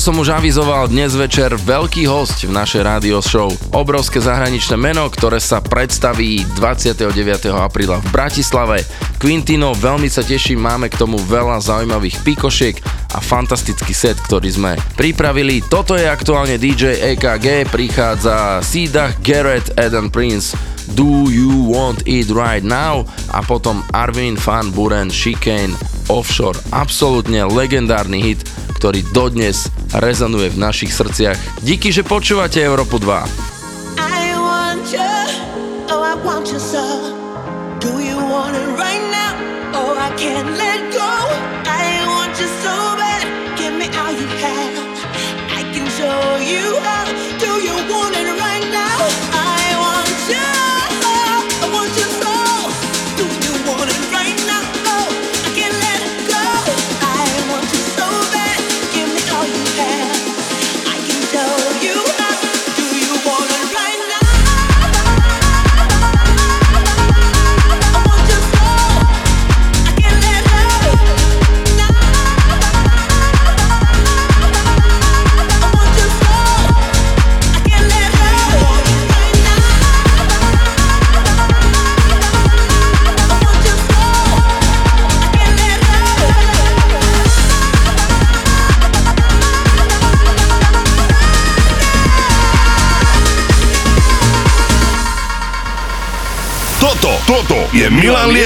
Som 0.00 0.16
už 0.16 0.32
avizoval, 0.32 0.88
dnes 0.88 1.12
večer 1.12 1.52
veľký 1.60 2.08
host 2.08 2.48
v 2.48 2.56
našej 2.56 2.88
rádio 2.88 3.20
show. 3.20 3.52
Obrovské 3.76 4.16
zahraničné 4.16 4.72
meno, 4.80 5.04
ktoré 5.12 5.36
sa 5.36 5.60
predstaví 5.60 6.40
29. 6.56 7.04
apríla 7.52 8.00
v 8.00 8.08
Bratislave. 8.08 8.80
Quintino, 9.20 9.76
veľmi 9.76 10.08
sa 10.08 10.24
teším, 10.24 10.64
máme 10.64 10.88
k 10.88 10.96
tomu 10.96 11.20
veľa 11.20 11.60
zaujímavých 11.60 12.16
pikošiek 12.24 12.80
a 13.12 13.20
fantastický 13.20 13.92
set, 13.92 14.16
ktorý 14.24 14.48
sme 14.48 14.72
pripravili. 14.96 15.60
Toto 15.68 15.92
je 15.92 16.08
aktuálne 16.08 16.56
DJ 16.56 16.96
EKG, 17.12 17.68
prichádza 17.68 18.64
Sidah, 18.64 19.12
Garrett, 19.20 19.68
Eden 19.76 20.08
Prince, 20.08 20.56
Do 20.96 21.28
You 21.28 21.76
Want 21.76 22.08
It 22.08 22.32
Right 22.32 22.64
Now 22.64 23.04
a 23.36 23.44
potom 23.44 23.84
Arvin 23.92 24.40
Van 24.40 24.72
Buren, 24.72 25.12
Chicane, 25.12 25.76
Offshore. 26.08 26.56
Absolútne 26.72 27.44
legendárny 27.44 28.24
hit, 28.24 28.48
ktorý 28.80 29.04
dodnes 29.12 29.68
rezonuje 29.96 30.52
v 30.52 30.60
našich 30.60 30.92
srdciach. 30.94 31.64
Díky, 31.64 31.90
že 31.90 32.06
počúvate 32.06 32.62
Európu 32.62 33.02
2. 33.02 33.39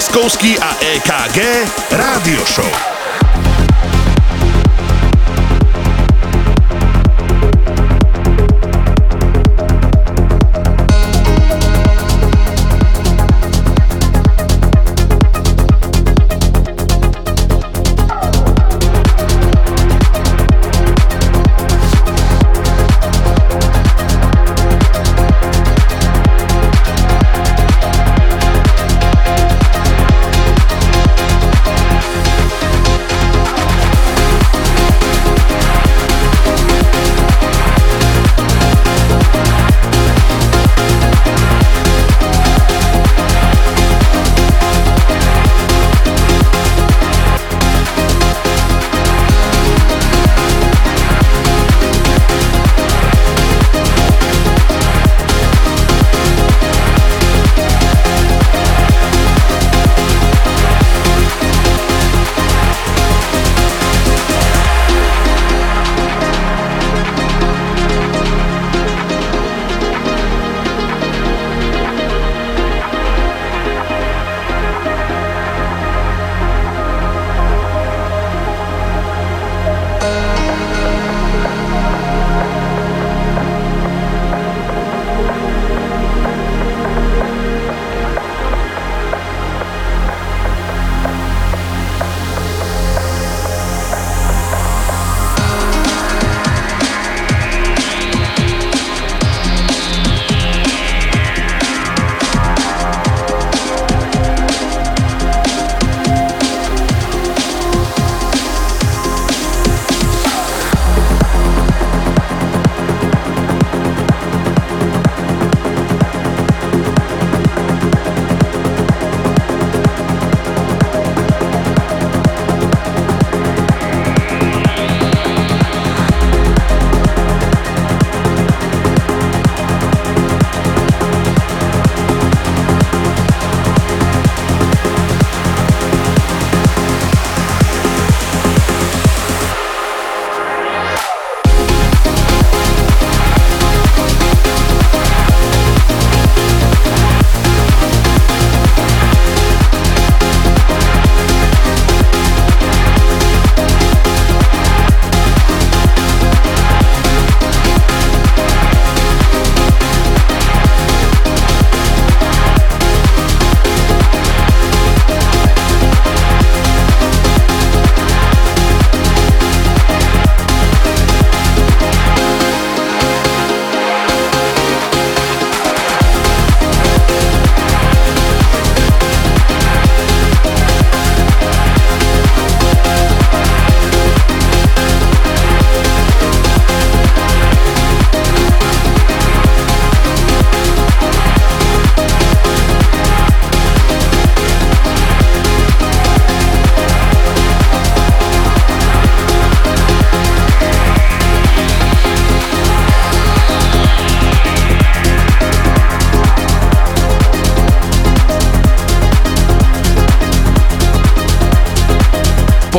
Milan 0.00 0.08
Lieskovský 0.08 0.58
a 0.58 0.76
EKG 0.80 1.19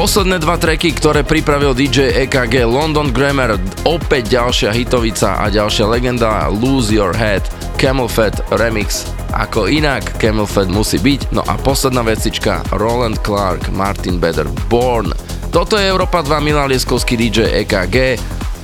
Posledné 0.02 0.42
dva 0.42 0.58
tracky, 0.58 0.98
ktoré 0.98 1.22
pripravil 1.22 1.78
DJ 1.78 2.26
EKG 2.26 2.66
London 2.66 3.14
Grammar, 3.14 3.62
opäť 3.86 4.34
ďalšia 4.34 4.74
hitovica 4.74 5.38
a 5.38 5.46
ďalšia 5.46 5.86
legenda 5.86 6.50
Lose 6.50 6.90
Your 6.90 7.14
Head, 7.14 7.46
Camel 7.78 8.10
Fat 8.10 8.42
Remix. 8.50 9.06
Ako 9.30 9.70
inak 9.70 10.02
Camel 10.18 10.50
Fat 10.50 10.74
musí 10.74 10.98
byť. 10.98 11.30
No 11.38 11.46
a 11.46 11.54
posledná 11.54 12.02
vecička 12.02 12.66
Roland 12.82 13.22
Clark, 13.22 13.70
Martin 13.78 14.18
Beder, 14.18 14.50
Born. 14.74 15.14
Toto 15.54 15.78
je 15.78 15.86
Európa 15.86 16.26
2 16.26 16.34
Milan 16.42 16.74
Lieskovský 16.74 17.14
DJ 17.14 17.62
EKG. 17.62 18.18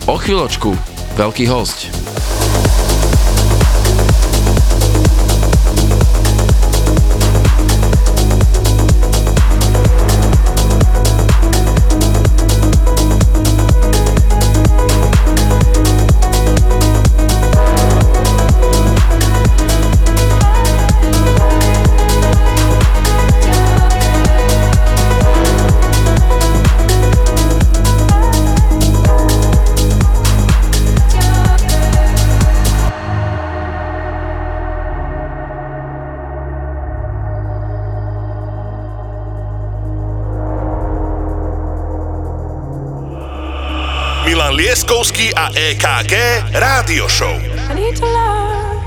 O 0.09 0.17
chvíľočku, 0.17 0.73
veľký 1.21 1.45
host. 1.53 1.96
EKG 45.53 46.13
Rádio 46.53 47.07
Show. 47.09 47.39
I 47.69 47.73
need 47.73 47.95
to 47.97 48.05
learn 48.05 48.77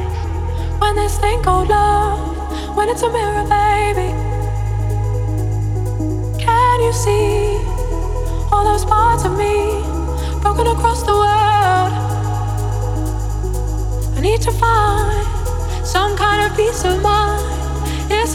when 0.81 0.95
this 0.97 1.19
thing 1.19 1.43
called 1.43 1.69
love, 1.69 2.77
when 2.77 2.89
it's 2.89 3.03
a 3.03 3.11
mirror, 3.11 3.45
baby. 3.49 4.13
Can 6.43 6.81
you 6.83 6.93
see 6.93 7.57
all 8.53 8.65
those 8.65 8.85
parts 8.85 9.25
of 9.25 9.33
me 9.39 9.83
broken 10.43 10.67
across 10.67 11.03
the 11.03 11.13
world? 11.13 11.93
I 14.17 14.21
need 14.21 14.43
to 14.43 14.53
find 14.53 15.87
some 15.87 16.17
kind 16.17 16.51
of 16.51 16.57
peace 16.57 16.85
of 16.85 17.01
mind. 17.03 17.41
It's 18.13 18.35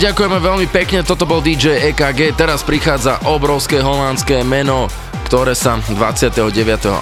ďakujeme 0.00 0.40
veľmi 0.40 0.66
pekne, 0.72 1.04
toto 1.04 1.28
bol 1.28 1.44
DJ 1.44 1.92
EKG, 1.92 2.32
teraz 2.32 2.64
prichádza 2.64 3.20
obrovské 3.28 3.84
holandské 3.84 4.40
meno, 4.40 4.88
ktoré 5.28 5.52
sa 5.52 5.76
29. 5.76 6.40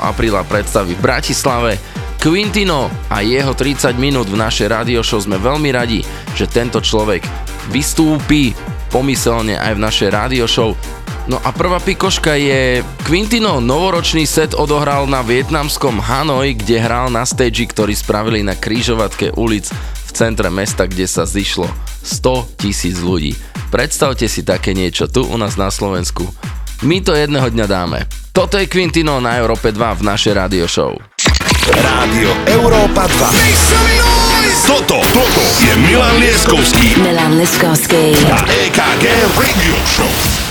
apríla 0.02 0.42
predstaví 0.42 0.98
v 0.98 1.04
Bratislave. 1.06 1.78
Quintino 2.18 2.90
a 3.06 3.22
jeho 3.22 3.54
30 3.54 3.94
minút 3.94 4.26
v 4.26 4.42
našej 4.42 4.74
radio 4.74 5.06
show 5.06 5.22
sme 5.22 5.38
veľmi 5.38 5.70
radi, 5.70 6.02
že 6.34 6.50
tento 6.50 6.82
človek 6.82 7.22
vystúpi 7.70 8.50
pomyselne 8.90 9.54
aj 9.54 9.78
v 9.78 9.84
našej 9.86 10.08
radio 10.10 10.50
show. 10.50 10.74
No 11.30 11.38
a 11.46 11.54
prvá 11.54 11.78
pikoška 11.78 12.34
je 12.34 12.82
Quintino 13.06 13.62
novoročný 13.62 14.26
set 14.26 14.58
odohral 14.58 15.06
na 15.06 15.22
vietnamskom 15.22 16.02
Hanoi, 16.02 16.58
kde 16.58 16.82
hral 16.82 17.14
na 17.14 17.22
stage, 17.22 17.62
ktorý 17.70 17.94
spravili 17.94 18.42
na 18.42 18.58
krížovatke 18.58 19.38
ulic 19.38 19.70
centre 20.18 20.50
mesta, 20.50 20.90
kde 20.90 21.06
sa 21.06 21.22
zišlo 21.22 21.70
100 22.02 22.58
tisíc 22.58 22.98
ľudí. 22.98 23.38
Predstavte 23.70 24.26
si 24.26 24.42
také 24.42 24.74
niečo 24.74 25.06
tu 25.06 25.22
u 25.22 25.36
nás 25.38 25.54
na 25.54 25.70
Slovensku. 25.70 26.26
My 26.82 26.98
to 26.98 27.14
jedného 27.14 27.46
dňa 27.46 27.66
dáme. 27.70 28.10
Toto 28.34 28.58
je 28.58 28.66
Quintino 28.66 29.22
na 29.22 29.38
Európe 29.38 29.70
2 29.70 29.78
v 29.78 30.02
našej 30.02 30.32
radio 30.34 30.66
show. 30.66 30.90
Rádio 31.70 32.34
Európa 32.50 33.06
2. 33.06 34.66
Toto, 34.66 34.98
toto 35.14 35.42
je 35.62 35.72
Milan 35.86 36.18
Lieskovský 36.18 36.98
Milan 36.98 37.38
Liskovský. 37.38 38.18
a 38.26 38.38
EKG 38.46 39.04
Radio 39.38 39.76
Show. 39.86 40.47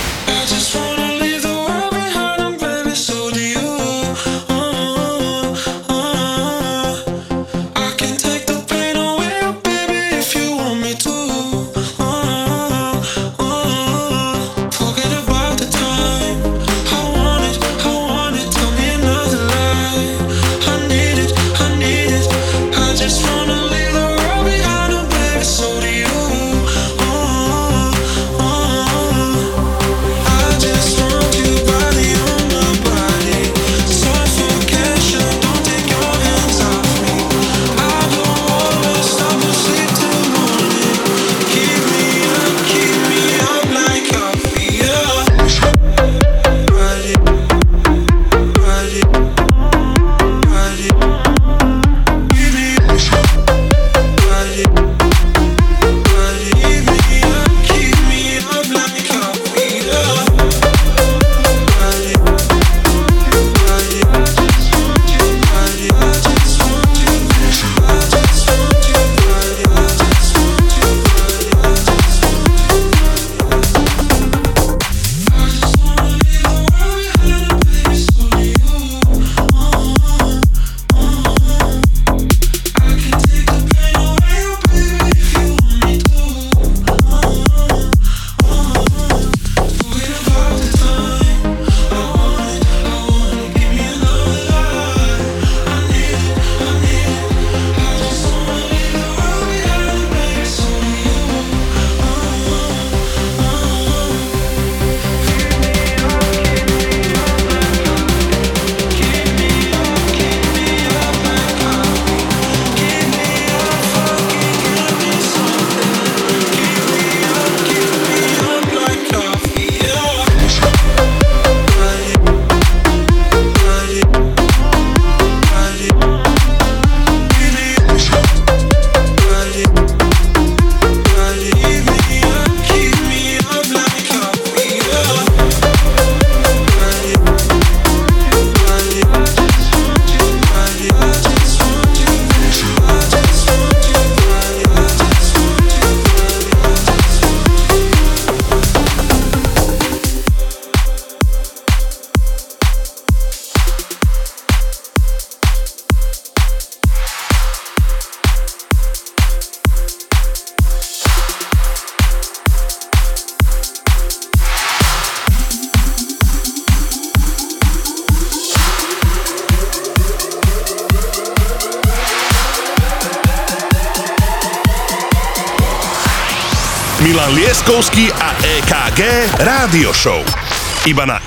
Ибана. 180.90 181.17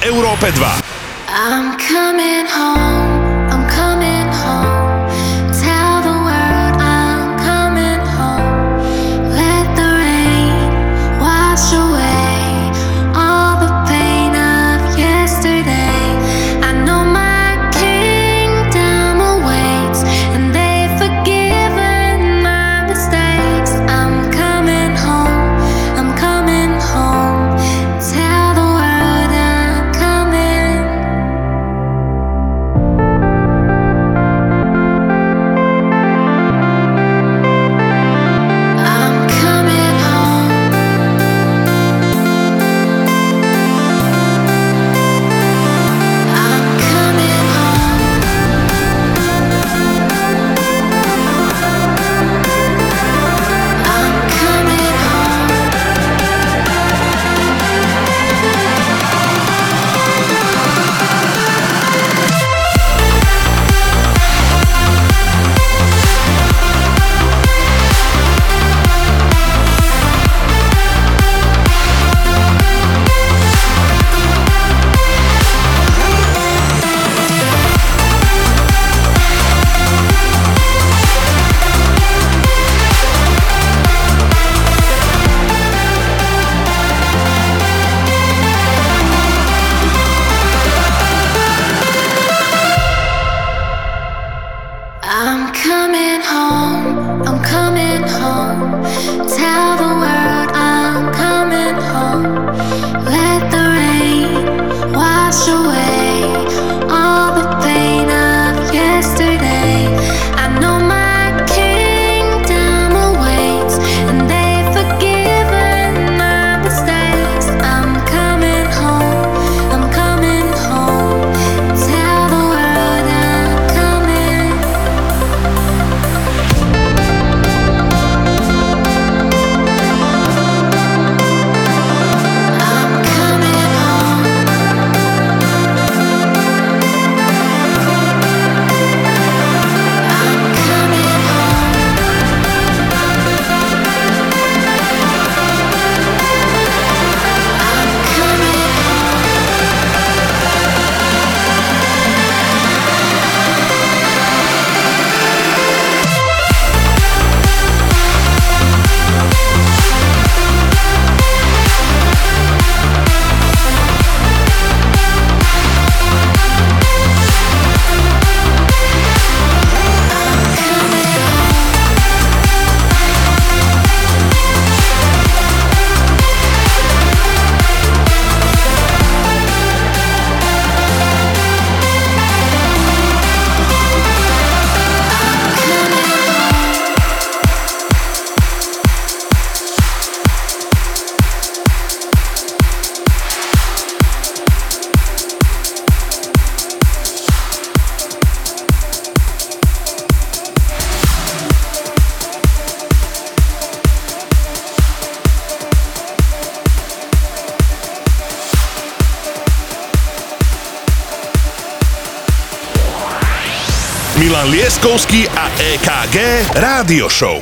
Radio 216.91 217.07
Show. 217.07 217.39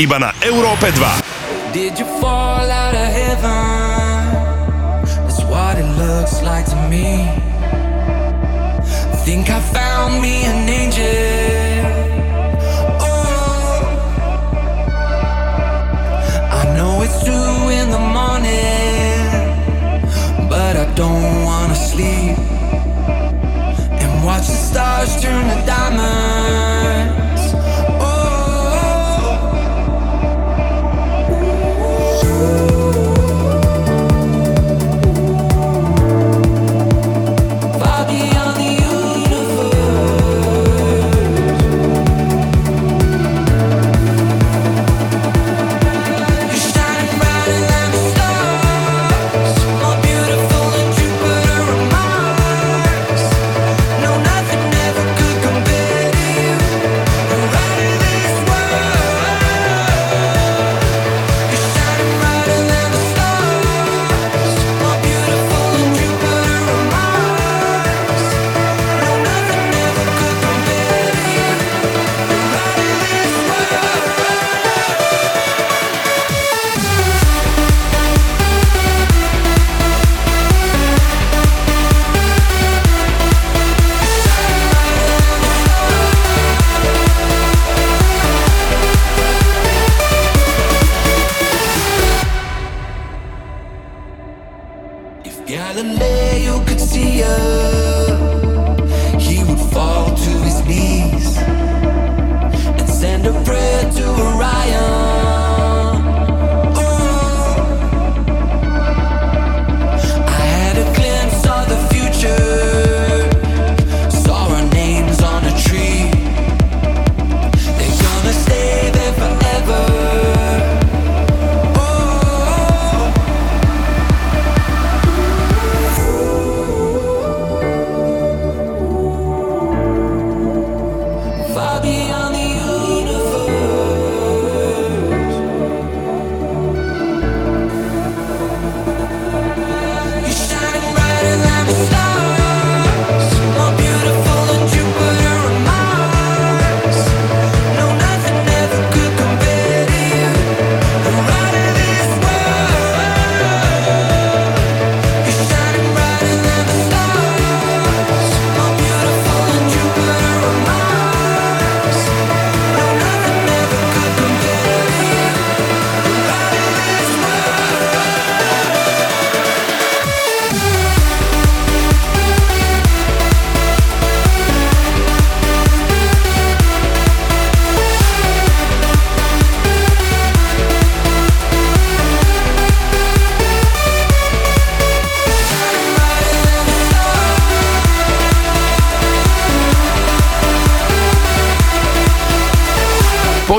Iba 0.00 0.16
na 0.16 0.32
Európe 0.40 0.88
2. 0.88 1.76
Did 1.76 2.00
you 2.00 2.08
fall 2.24 2.64
out 2.72 2.96
of 2.96 3.04
heaven? 3.12 4.32
That's 5.04 5.44
what 5.44 5.76
it 5.76 5.84
looks 6.00 6.40
like 6.40 6.64
to 6.72 6.88
me. 6.88 7.47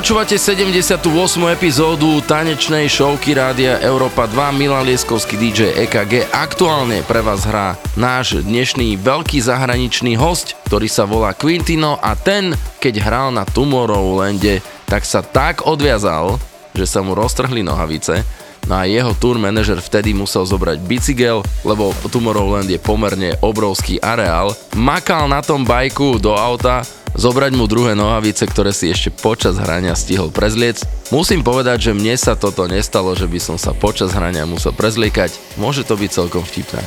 Počúvate 0.09 0.41
78. 0.41 1.05
epizódu 1.53 2.17
tanečnej 2.25 2.89
showky 2.89 3.37
Rádia 3.37 3.77
Európa 3.77 4.25
2 4.25 4.57
Milan 4.57 4.89
Lieskovský 4.89 5.37
DJ 5.37 5.85
EKG. 5.85 6.33
Aktuálne 6.33 7.05
pre 7.05 7.21
vás 7.21 7.45
hrá 7.45 7.77
náš 7.93 8.41
dnešný 8.41 8.97
veľký 8.97 9.37
zahraničný 9.37 10.17
host, 10.17 10.57
ktorý 10.65 10.89
sa 10.89 11.05
volá 11.05 11.37
Quintino 11.37 12.01
a 12.01 12.17
ten, 12.17 12.57
keď 12.81 13.05
hral 13.05 13.29
na 13.29 13.45
Tomorrowlande, 13.45 14.65
tak 14.89 15.05
sa 15.05 15.21
tak 15.21 15.69
odviazal, 15.69 16.41
že 16.73 16.89
sa 16.89 17.05
mu 17.05 17.13
roztrhli 17.13 17.61
nohavice, 17.61 18.25
No 18.69 18.77
a 18.77 18.85
jeho 18.85 19.17
tour 19.17 19.41
manažer 19.41 19.81
vtedy 19.81 20.13
musel 20.13 20.45
zobrať 20.45 20.77
bicykel, 20.85 21.41
lebo 21.65 21.89
Tomorrowland 22.05 22.69
je 22.69 22.77
pomerne 22.77 23.33
obrovský 23.41 23.97
areál. 23.97 24.53
Makal 24.77 25.25
na 25.25 25.41
tom 25.41 25.65
bajku 25.65 26.21
do 26.21 26.37
auta, 26.37 26.85
zobrať 27.15 27.53
mu 27.57 27.65
druhé 27.65 27.97
nohavice, 27.97 28.45
ktoré 28.45 28.75
si 28.75 28.89
ešte 28.89 29.13
počas 29.13 29.57
hrania 29.57 29.95
stihol 29.97 30.33
prezliec. 30.33 30.81
Musím 31.09 31.41
povedať, 31.41 31.89
že 31.89 31.97
mne 31.97 32.13
sa 32.17 32.37
toto 32.37 32.69
nestalo, 32.69 33.15
že 33.17 33.25
by 33.25 33.39
som 33.41 33.57
sa 33.57 33.73
počas 33.73 34.13
hrania 34.13 34.45
musel 34.45 34.73
prezliekať. 34.75 35.33
Môže 35.57 35.83
to 35.85 35.97
byť 35.97 36.09
celkom 36.13 36.45
vtipné. 36.45 36.81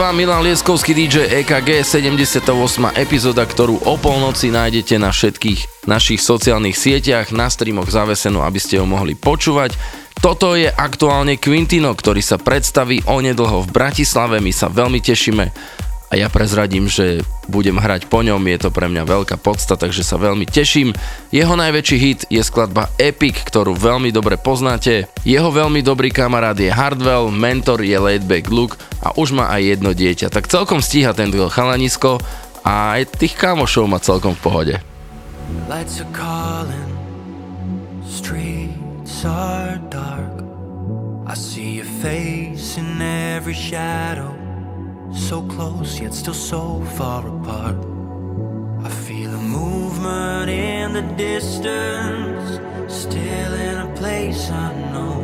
Milan 0.00 0.40
Lieskovský 0.40 0.96
DJ 0.96 1.44
EKG, 1.44 1.84
78. 1.84 2.48
epizóda, 2.96 3.44
ktorú 3.44 3.84
o 3.84 4.00
polnoci 4.00 4.48
nájdete 4.48 4.96
na 4.96 5.12
všetkých 5.12 5.84
našich 5.84 6.24
sociálnych 6.24 6.72
sieťach, 6.72 7.36
na 7.36 7.52
streamoch 7.52 7.92
zavesenú, 7.92 8.40
aby 8.40 8.56
ste 8.56 8.80
ho 8.80 8.88
mohli 8.88 9.12
počúvať. 9.12 9.76
Toto 10.24 10.56
je 10.56 10.72
aktuálne 10.72 11.36
Quintino, 11.36 11.92
ktorý 11.92 12.24
sa 12.24 12.40
predstaví 12.40 13.04
onedlho 13.04 13.68
v 13.68 13.72
Bratislave, 13.76 14.40
my 14.40 14.48
sa 14.56 14.72
veľmi 14.72 15.04
tešíme 15.04 15.44
a 16.10 16.18
ja 16.18 16.26
prezradím, 16.26 16.90
že 16.90 17.22
budem 17.46 17.78
hrať 17.78 18.10
po 18.10 18.26
ňom, 18.26 18.42
je 18.42 18.58
to 18.66 18.74
pre 18.74 18.90
mňa 18.90 19.06
veľká 19.06 19.38
podsta, 19.38 19.78
takže 19.78 20.02
sa 20.02 20.18
veľmi 20.18 20.42
teším. 20.42 20.90
Jeho 21.30 21.54
najväčší 21.54 21.96
hit 22.00 22.20
je 22.26 22.42
skladba 22.42 22.90
Epic, 22.98 23.38
ktorú 23.46 23.78
veľmi 23.78 24.10
dobre 24.10 24.34
poznáte. 24.34 25.06
Jeho 25.22 25.54
veľmi 25.54 25.86
dobrý 25.86 26.10
kamarát 26.10 26.58
je 26.58 26.66
Hardwell, 26.66 27.30
mentor 27.30 27.86
je 27.86 27.94
Laidback 27.94 28.50
Luke 28.50 28.79
už 29.16 29.34
má 29.34 29.50
aj 29.50 29.78
jedno 29.78 29.90
dieťa, 29.94 30.30
tak 30.30 30.50
celkom 30.50 30.82
stíha 30.82 31.14
tento 31.14 31.46
chalanisko 31.50 32.18
a 32.66 33.00
aj 33.00 33.16
tých 33.16 33.34
kamošov 33.34 33.88
má 33.88 33.98
celkom 33.98 34.36
v 34.36 34.42
pohode. 34.42 34.74
Lights 35.66 36.02
are 36.02 36.12
calling, 36.14 36.90
streets 38.06 39.26
are 39.26 39.82
dark 39.90 40.46
I 41.30 41.34
see 41.34 41.78
your 41.78 41.90
face 42.02 42.74
in 42.78 43.02
every 43.02 43.54
shadow 43.54 44.40
So 45.12 45.42
close 45.42 46.00
yet 46.00 46.14
still 46.14 46.34
so 46.34 46.80
far 46.96 47.26
apart. 47.26 47.76
I 48.84 48.88
feel 48.88 49.30
a 49.34 49.38
movement 49.38 50.50
in 50.50 50.92
the 50.92 51.02
distance, 51.16 52.60
still 52.86 53.52
in 53.54 53.78
a 53.78 53.92
place 53.96 54.48
unknown. 54.50 55.19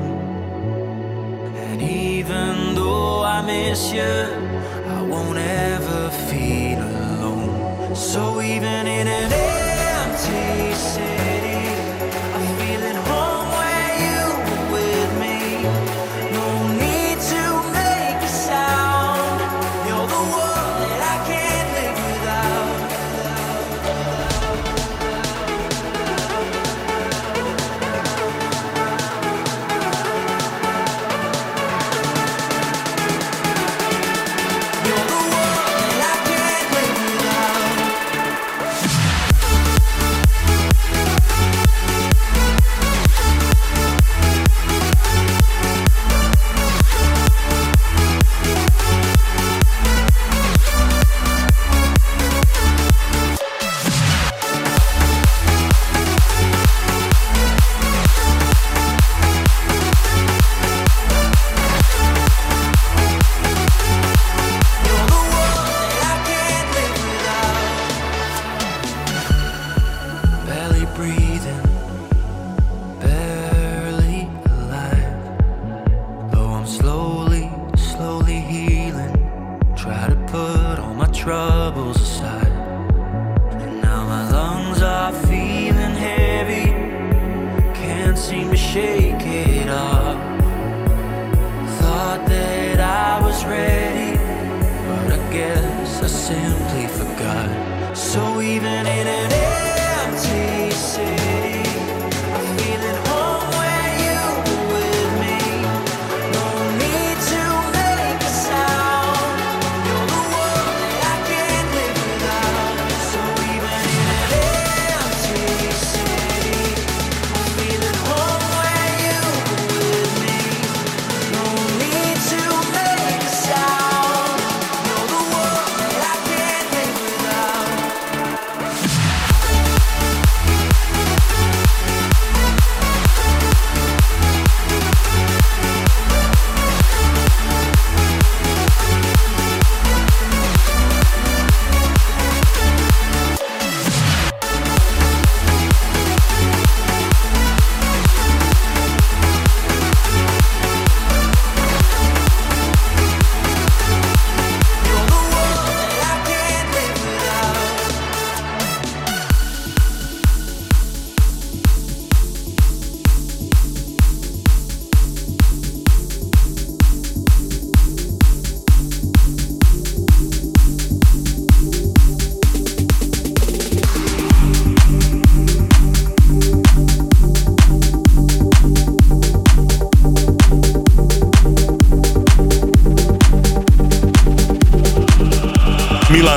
Even 2.26 2.74
though 2.74 3.22
I 3.22 3.40
miss 3.40 3.92
you, 3.92 4.02
I 4.02 5.00
won't 5.02 5.38
ever 5.38 6.10
feel 6.28 6.80
alone. 6.82 7.94
So 7.94 8.40
even 8.42 8.88
in 8.88 9.06
an 9.06 9.32
empty 9.32 10.74
city, 10.74 11.25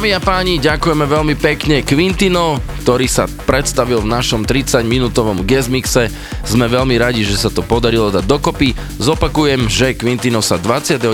Dámy 0.00 0.16
a 0.16 0.24
páni, 0.24 0.56
ďakujeme 0.56 1.04
veľmi 1.04 1.36
pekne. 1.36 1.84
Quintino, 1.84 2.56
ktorý 2.80 3.04
sa 3.04 3.28
predstavil 3.44 4.00
v 4.00 4.08
našom 4.08 4.48
30-minútovom 4.48 5.44
guest 5.44 5.68
mixe. 5.68 6.08
Sme 6.48 6.64
veľmi 6.64 6.96
radi, 6.96 7.28
že 7.28 7.36
sa 7.36 7.52
to 7.52 7.60
podarilo 7.60 8.08
dať 8.08 8.24
dokopy. 8.24 8.72
Zopakujem, 8.96 9.68
že 9.68 9.92
Quintino 9.92 10.40
sa 10.40 10.56
29. 10.56 11.04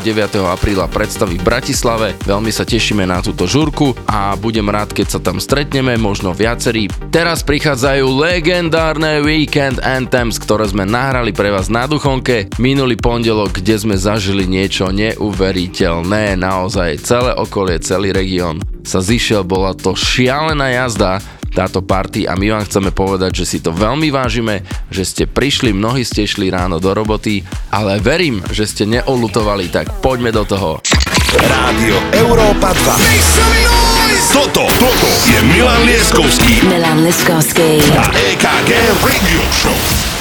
apríla 0.46 0.86
predstaví 0.86 1.42
v 1.42 1.44
Bratislave. 1.44 2.14
Veľmi 2.22 2.54
sa 2.54 2.62
tešíme 2.62 3.02
na 3.02 3.18
túto 3.18 3.50
žurku 3.50 3.98
a 4.06 4.38
budem 4.38 4.70
rád, 4.70 4.94
keď 4.94 5.18
sa 5.18 5.20
tam 5.20 5.42
stretneme, 5.42 5.98
možno 5.98 6.30
viacerí. 6.30 6.86
Teraz 7.10 7.42
prichádzajú 7.42 8.06
legendárne 8.06 9.18
Weekend 9.26 9.82
Anthems, 9.82 10.38
ktoré 10.38 10.70
sme 10.70 10.86
nahrali 10.86 11.34
pre 11.34 11.50
vás 11.50 11.66
na 11.66 11.90
Duchonke 11.90 12.46
minulý 12.62 12.94
pondelok, 12.94 13.58
kde 13.58 13.74
sme 13.74 13.96
zažili 13.98 14.46
niečo 14.46 14.94
neuveriteľné. 14.94 16.38
Naozaj 16.38 17.02
celé 17.02 17.34
okolie, 17.34 17.82
celý 17.82 18.14
región 18.14 18.62
sa 18.86 19.02
zišiel, 19.02 19.42
bola 19.42 19.74
to 19.74 19.98
šialená 19.98 20.70
jazda 20.70 21.18
táto 21.56 21.80
party 21.80 22.28
a 22.28 22.36
my 22.36 22.52
vám 22.52 22.68
chceme 22.68 22.92
povedať, 22.92 23.40
že 23.40 23.48
si 23.48 23.58
to 23.64 23.72
veľmi 23.72 24.12
vážime, 24.12 24.60
že 24.92 25.08
ste 25.08 25.24
prišli, 25.24 25.72
mnohí 25.72 26.04
ste 26.04 26.28
išli 26.28 26.52
ráno 26.52 26.76
do 26.76 26.92
roboty, 26.92 27.40
ale 27.72 27.96
verím, 27.96 28.44
že 28.52 28.68
ste 28.68 28.84
neolutovali, 28.84 29.72
tak 29.72 30.04
poďme 30.04 30.36
do 30.36 30.44
toho. 30.44 30.84
Rádio 31.32 31.96
Európa 32.12 32.76
2. 32.76 34.36
Toto, 34.36 34.68
toto 34.68 35.08
je 35.24 35.40
Milan 35.48 35.88
Lieskovský. 35.88 36.68
Milan 36.68 37.00
Leskovský. 37.00 37.80
A 37.96 38.04
EKG 38.12 38.70
Radio 39.00 39.42
Show. 39.48 40.15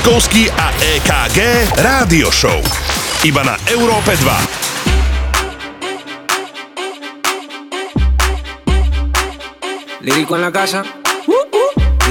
Leskovský 0.00 0.48
a 0.48 0.72
EKG 0.80 1.68
Rádio 1.76 2.32
Show. 2.32 2.56
Iba 3.20 3.44
na 3.44 3.60
Európe 3.68 4.16
2. 4.16 4.32
Lírico 10.00 10.36
en 10.36 10.40
la 10.40 10.50
casa. 10.50 10.84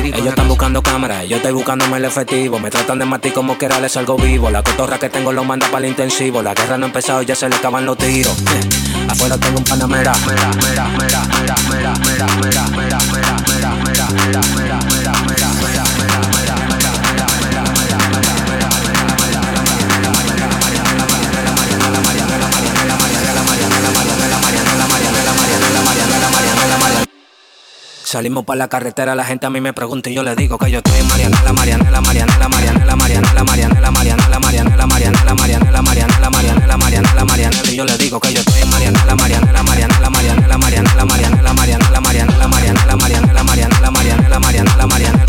Ellos 0.03 0.27
están 0.27 0.47
buscando 0.47 0.83
cámaras, 0.83 1.27
yo 1.27 1.37
estoy 1.37 1.51
buscándome 1.51 1.97
el 1.97 2.05
efectivo. 2.05 2.59
Me 2.59 2.69
tratan 2.69 2.99
de 2.99 3.05
matar 3.05 3.33
como 3.33 3.57
que 3.57 3.67
les 3.67 3.97
algo 3.97 4.17
vivo. 4.17 4.51
La 4.51 4.61
cotorra 4.61 4.99
que 4.99 5.09
tengo 5.09 5.33
lo 5.33 5.43
manda 5.43 5.65
para 5.71 5.85
el 5.85 5.89
intensivo. 5.89 6.43
La 6.43 6.53
guerra 6.53 6.77
no 6.77 6.85
ha 6.85 6.89
empezado, 6.89 7.23
ya 7.23 7.33
se 7.33 7.49
le 7.49 7.55
acaban 7.55 7.87
los 7.87 7.97
tiros. 7.97 8.37
Afuera 9.09 9.35
tengo 9.39 9.57
un 9.57 9.63
panamera. 9.63 10.13
Salimos 28.11 28.43
para 28.43 28.57
la 28.57 28.67
carretera, 28.67 29.13
la 29.13 29.23
gente 29.23 29.45
a 29.45 29.51
mí 29.51 29.61
me 29.61 29.71
pregunta 29.71 30.09
y 30.09 30.15
yo 30.15 30.23
le 30.23 30.35
digo 30.35 30.57
que 30.57 30.71
yo 30.71 30.79
estoy 30.79 30.99
en 30.99 31.07
Marianela, 31.09 31.53
Marianela, 31.53 32.01
Marianela, 32.01 32.49
Marianela, 32.49 32.95
Marianela, 32.95 33.43
Marianela, 33.43 33.91
Marianela, 33.91 34.39
Marianela, 34.39 34.87
Marianela, 34.87 35.35
Marianela, 35.35 35.81
Marianela, 35.83 36.29
Marianela, 36.31 36.77
Marianela, 36.77 37.25
Marianela, 37.25 37.71
y 37.71 37.75
yo 37.75 37.85
le 37.85 37.95
digo 37.99 38.19
que 38.19 38.33
yo 38.33 38.39
estoy 38.39 38.61
en 38.63 38.69
Marianela, 38.71 39.15
Marianela, 39.15 39.61
Marianela, 39.61 40.09
Marianela, 40.09 40.57
Marianela, 40.57 41.05
Marianela, 41.05 41.53
Marianela, 41.53 42.01
Marianela, 42.01 42.47
Marianela, 42.47 42.95
Marianela, 42.97 43.43
Marianela, 43.43 43.91
Marianela, 43.91 44.39
Marianela, 44.39 44.87
Marianela, 44.87 45.28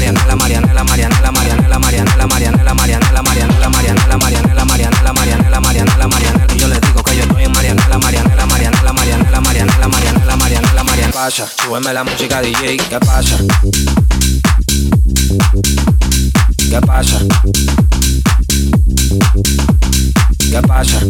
Marianela, 0.00 0.34
Marianela, 0.34 0.82
Marianela, 0.82 1.30
Marianela, 1.30 1.78
Marianela, 1.78 2.26
Marianela, 2.26 2.74
Marianela, 2.74 3.20
Marianela, 3.20 3.68
Marianela, 3.68 4.16
Marianela, 4.16 4.64
Marianela, 4.64 5.12
Marianela, 5.12 5.60
Marianela, 5.60 6.08
Marianela, 6.08 6.54
yo 6.56 6.68
le 6.68 6.80
digo 6.80 7.02
que 7.02 7.16
yo 7.16 7.22
estoy 7.24 7.44
en 7.44 7.52
Marianela, 7.52 7.98
Marianela, 7.98 8.46
Marianela, 8.46 8.92
Marianela, 8.94 9.40
Marianela, 9.40 9.88
Marianela, 9.88 10.36
Marianela, 10.36 10.84
Marianela. 10.84 11.12
Pasa, 11.12 11.46
súbeme 11.46 11.92
la 11.92 12.02
música 12.02 12.40
DJ, 12.40 12.78
¿qué 12.78 12.98
pasa? 12.98 13.36
¿Qué 16.70 16.80
pasa? 16.80 17.18
¿Qué 20.50 20.62
pasa? 20.62 21.00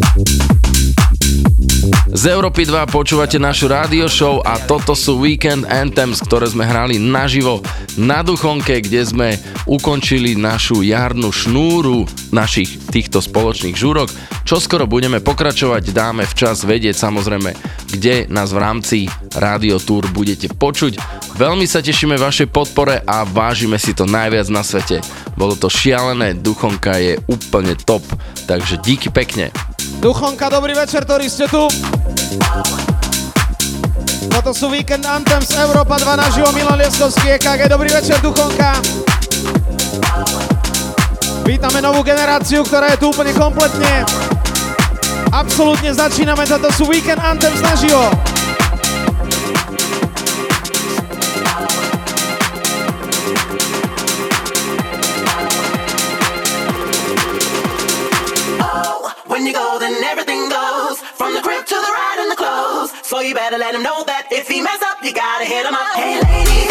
Z 2.13 2.29
Európy 2.29 2.69
2 2.69 2.93
počúvate 2.93 3.41
našu 3.41 3.65
rádio 3.65 4.05
show 4.05 4.37
a 4.45 4.61
toto 4.69 4.93
sú 4.93 5.17
Weekend 5.17 5.65
Anthems, 5.65 6.21
ktoré 6.21 6.45
sme 6.45 6.61
hrali 6.61 7.01
naživo 7.01 7.65
na 7.97 8.21
Duchonke, 8.21 8.85
kde 8.85 9.01
sme 9.01 9.29
ukončili 9.65 10.37
našu 10.37 10.85
jarnú 10.85 11.33
šnúru 11.33 12.05
našich 12.29 12.77
týchto 12.93 13.17
spoločných 13.17 13.73
žúrok. 13.73 14.13
Čo 14.45 14.61
skoro 14.61 14.85
budeme 14.85 15.25
pokračovať, 15.25 15.89
dáme 15.89 16.29
včas 16.29 16.61
vedieť 16.69 17.01
samozrejme, 17.01 17.57
kde 17.89 18.29
nás 18.29 18.53
v 18.53 18.61
rámci 18.61 18.97
Radio 19.41 19.81
Tour 19.81 20.05
budete 20.13 20.53
počuť. 20.53 21.01
Veľmi 21.41 21.65
sa 21.65 21.81
tešíme 21.81 22.13
vašej 22.13 22.53
podpore 22.53 23.01
a 23.01 23.25
vážime 23.25 23.81
si 23.81 23.97
to 23.97 24.05
najviac 24.05 24.45
na 24.53 24.61
svete. 24.61 25.01
Bolo 25.33 25.57
to 25.57 25.65
šialené, 25.65 26.37
Duchonka 26.37 27.01
je 27.01 27.17
úplne 27.25 27.73
top, 27.73 28.05
takže 28.45 28.77
díky 28.85 29.09
pekne. 29.09 29.49
Duchonka, 29.99 30.47
dobrý 30.47 30.77
večer, 30.77 31.03
ktorí 31.03 31.27
ste 31.27 31.51
tu. 31.51 31.67
Toto 34.31 34.55
sú 34.55 34.71
Weekend 34.71 35.03
Anthems 35.03 35.51
Európa 35.59 35.99
2 35.99 36.15
naživo, 36.15 36.47
Milan 36.55 36.79
Lieskovský, 36.79 37.35
EKG, 37.35 37.67
dobrý 37.67 37.91
večer, 37.91 38.15
Duchonka. 38.23 38.79
Vítame 41.43 41.83
novú 41.83 41.99
generáciu, 42.05 42.63
ktorá 42.63 42.95
je 42.95 43.03
tu 43.03 43.11
úplne 43.11 43.35
kompletne. 43.35 44.07
Absolútne 45.35 45.91
začíname, 45.91 46.47
toto 46.47 46.71
sú 46.71 46.87
Weekend 46.87 47.19
Anthems 47.19 47.59
naživo. 47.59 48.30
When 59.41 59.47
you 59.47 59.53
go, 59.53 59.79
then 59.79 60.03
everything 60.03 60.49
goes. 60.49 60.99
From 61.01 61.33
the 61.33 61.41
crib 61.41 61.65
to 61.65 61.73
the 61.73 61.81
ride 61.81 62.17
and 62.19 62.31
the 62.31 62.35
clothes. 62.35 62.93
So 63.01 63.21
you 63.21 63.33
better 63.33 63.57
let 63.57 63.73
him 63.73 63.81
know 63.81 64.03
that 64.03 64.27
if 64.29 64.47
he 64.47 64.61
mess 64.61 64.83
up, 64.83 65.03
you 65.03 65.11
gotta 65.15 65.45
hit 65.45 65.65
him 65.65 65.73
up. 65.73 65.95
Hey, 65.95 66.21
ladies. 66.21 66.70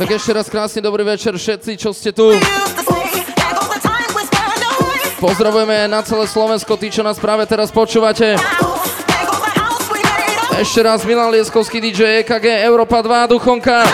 Tak 0.00 0.16
ešte 0.16 0.32
raz 0.32 0.48
krásny 0.48 0.80
dobrý 0.80 1.04
večer 1.04 1.36
všetci, 1.36 1.76
čo 1.76 1.92
ste 1.92 2.08
tu. 2.08 2.32
Pozdravujeme 5.20 5.84
na 5.92 6.00
celé 6.00 6.24
Slovensko, 6.24 6.80
tí, 6.80 6.88
čo 6.88 7.04
nás 7.04 7.20
práve 7.20 7.44
teraz 7.44 7.68
počúvate. 7.68 8.40
Ešte 10.56 10.80
raz 10.80 11.04
Milan 11.04 11.28
Lieskovský 11.36 11.84
DJ 11.84 12.24
EKG 12.24 12.64
Európa 12.64 13.04
2 13.04 13.28
Duchonka. 13.28 13.84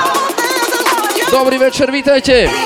Dobrý 1.26 1.58
večer, 1.58 1.90
vítajte. 1.90 2.65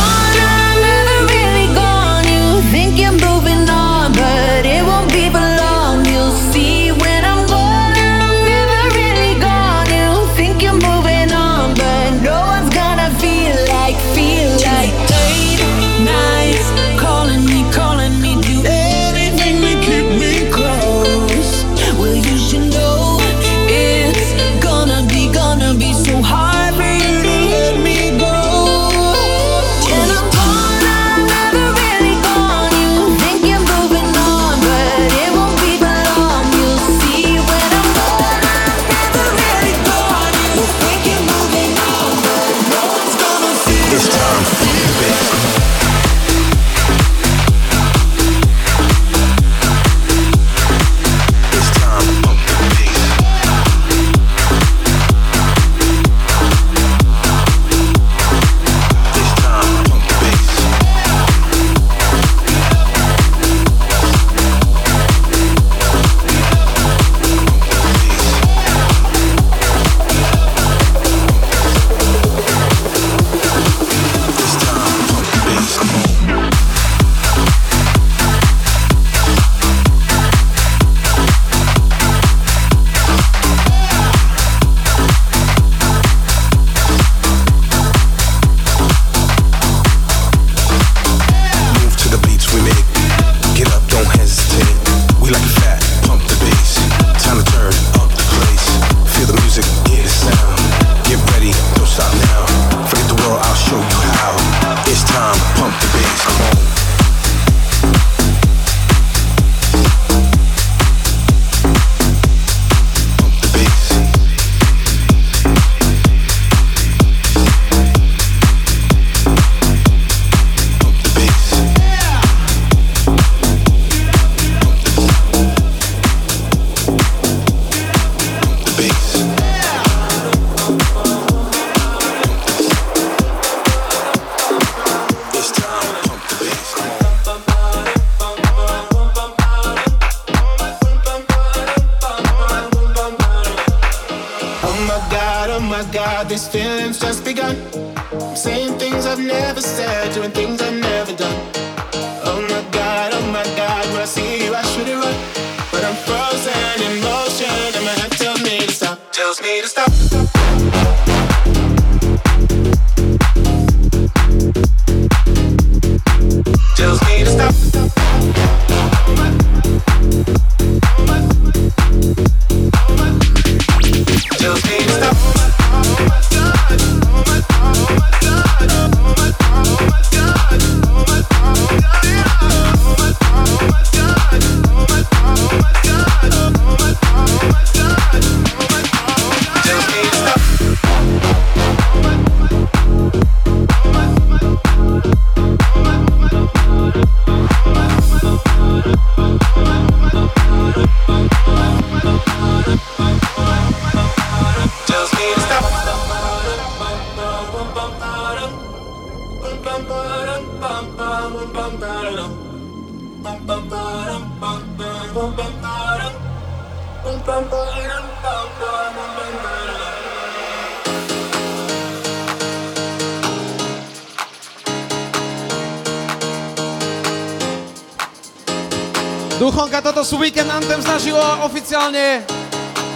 oficiálne. 231.81 232.21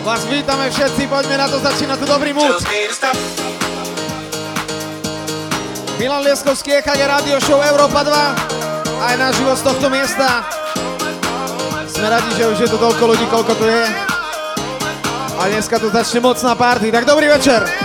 Vás 0.05 0.21
vítame 0.29 0.69
všetci, 0.69 1.09
poďme 1.09 1.41
na 1.41 1.49
to, 1.49 1.57
začína 1.57 1.97
tu 1.97 2.05
dobrý 2.05 2.29
mood. 2.33 2.61
Milan 5.97 6.21
Lieskovský, 6.21 6.77
EKG 6.85 7.01
Radio 7.09 7.41
Show 7.41 7.57
Európa 7.65 8.05
2. 8.05 9.01
Aj 9.01 9.15
na 9.17 9.33
život 9.33 9.57
z 9.57 9.63
tohto 9.65 9.89
miesta. 9.89 10.45
Sme 11.89 12.11
radi, 12.11 12.29
že 12.37 12.45
už 12.45 12.57
je 12.61 12.69
tu 12.69 12.77
toľko 12.77 13.15
ľudí, 13.15 13.25
koľko 13.31 13.53
tu 13.57 13.65
je. 13.65 13.83
A 15.35 15.41
dneska 15.49 15.81
tu 15.81 15.89
začne 15.89 16.21
mocná 16.21 16.53
party. 16.53 16.93
Tak 16.93 17.09
dobrý 17.09 17.25
večer. 17.31 17.84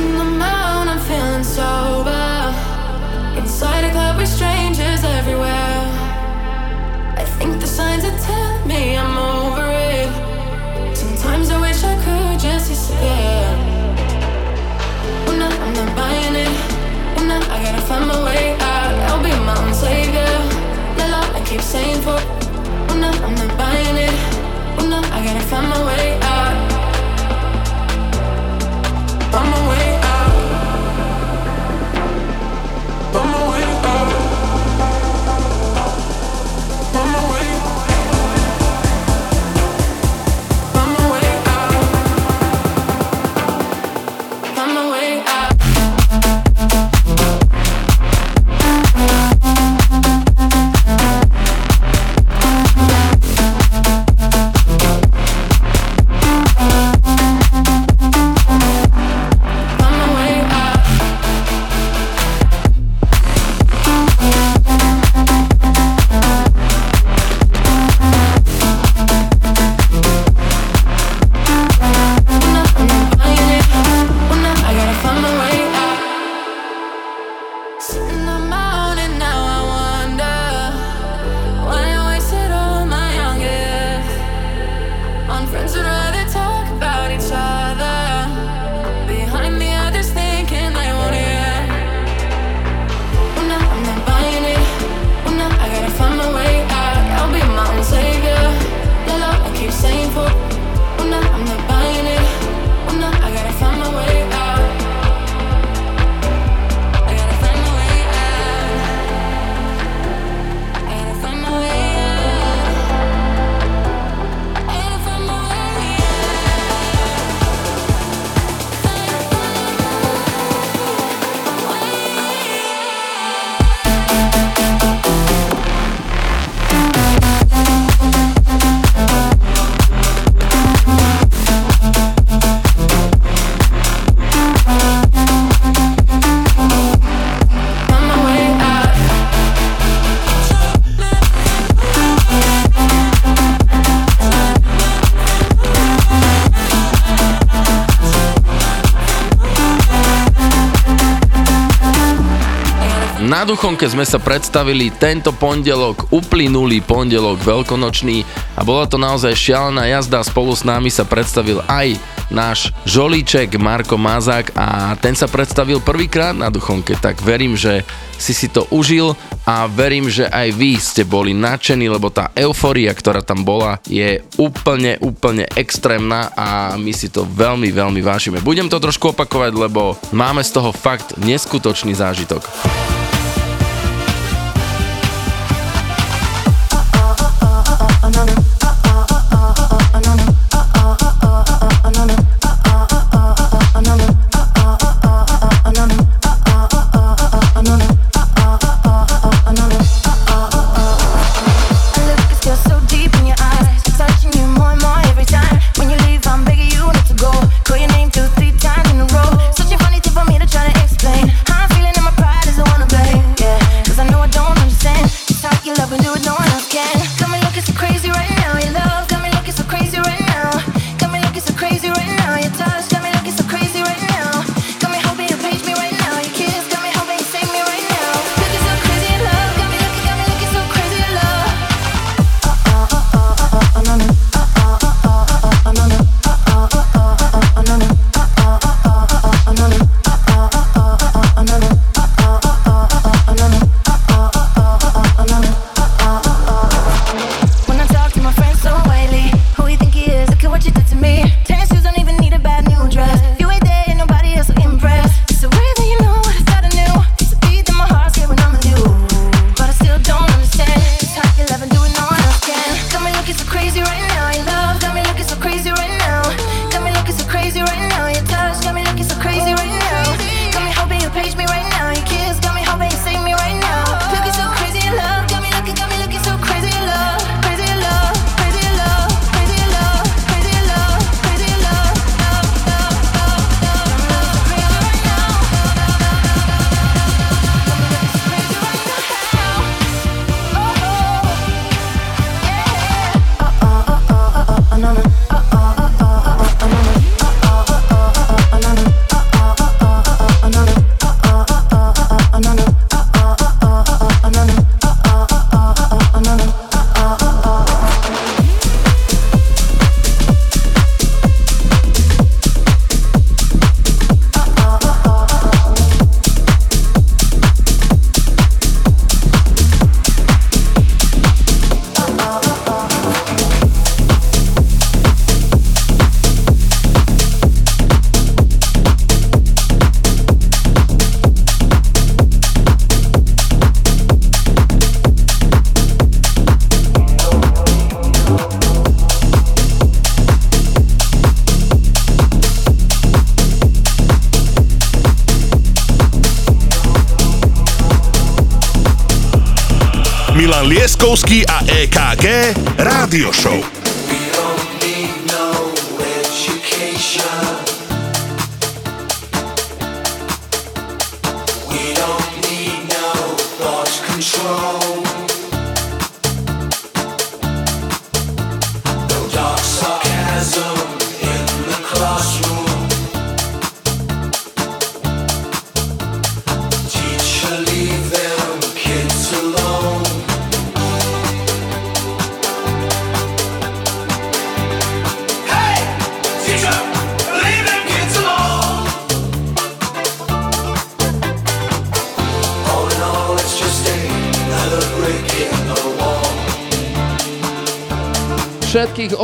Na 153.61 153.69
Duchonke 153.69 153.93
sme 153.93 154.09
sa 154.09 154.17
predstavili 154.17 154.89
tento 154.89 155.29
pondelok, 155.29 156.09
uplynulý 156.09 156.81
pondelok 156.81 157.45
veľkonočný 157.45 158.25
a 158.57 158.65
bola 158.65 158.89
to 158.89 158.97
naozaj 158.97 159.37
šialená 159.37 159.85
jazda. 159.85 160.25
Spolu 160.25 160.57
s 160.57 160.65
nami 160.65 160.89
sa 160.89 161.05
predstavil 161.05 161.61
aj 161.69 161.93
náš 162.33 162.73
žolíček 162.89 163.61
Marko 163.61 164.01
Mazák 164.01 164.57
a 164.57 164.97
ten 164.97 165.13
sa 165.13 165.29
predstavil 165.29 165.77
prvýkrát 165.77 166.33
na 166.33 166.49
Duchonke, 166.49 166.97
tak 166.97 167.21
verím, 167.21 167.53
že 167.53 167.85
si 168.17 168.33
si 168.33 168.49
to 168.49 168.65
užil 168.73 169.13
a 169.45 169.69
verím, 169.69 170.09
že 170.09 170.25
aj 170.25 170.57
vy 170.57 170.81
ste 170.81 171.05
boli 171.05 171.37
nadšení, 171.37 171.85
lebo 171.85 172.09
tá 172.09 172.33
euforia, 172.33 172.89
ktorá 172.97 173.21
tam 173.21 173.45
bola, 173.45 173.77
je 173.85 174.25
úplne, 174.41 174.97
úplne 175.05 175.45
extrémna 175.53 176.33
a 176.33 176.81
my 176.81 176.97
si 176.97 177.13
to 177.13 177.29
veľmi, 177.29 177.69
veľmi 177.69 178.01
vážime. 178.01 178.41
Budem 178.41 178.73
to 178.73 178.81
trošku 178.81 179.13
opakovať, 179.13 179.53
lebo 179.53 180.01
máme 180.09 180.41
z 180.41 180.49
toho 180.49 180.73
fakt 180.73 181.13
neskutočný 181.21 181.93
zážitok. 181.93 182.41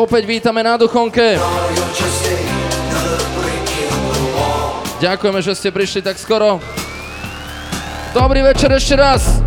Opäť 0.08 0.24
vítame 0.24 0.64
na 0.64 0.80
Duchonke. 0.80 1.36
Ďakujeme, 5.04 5.40
že 5.44 5.52
ste 5.52 5.70
prišli 5.76 6.00
tak 6.00 6.16
skoro. 6.16 6.64
Dobrý 8.16 8.40
večer 8.40 8.72
ešte 8.72 8.96
raz. 8.96 9.47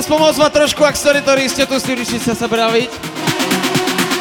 sa 0.00 0.08
aspoň 0.08 0.32
ozvať 0.32 0.64
trošku, 0.64 0.80
ak 0.80 0.96
ste, 0.96 1.20
ktorí 1.20 1.44
ste 1.44 1.68
tu, 1.68 1.76
si 2.08 2.16
sa 2.16 2.32
sa 2.32 2.48
baviť. 2.48 2.88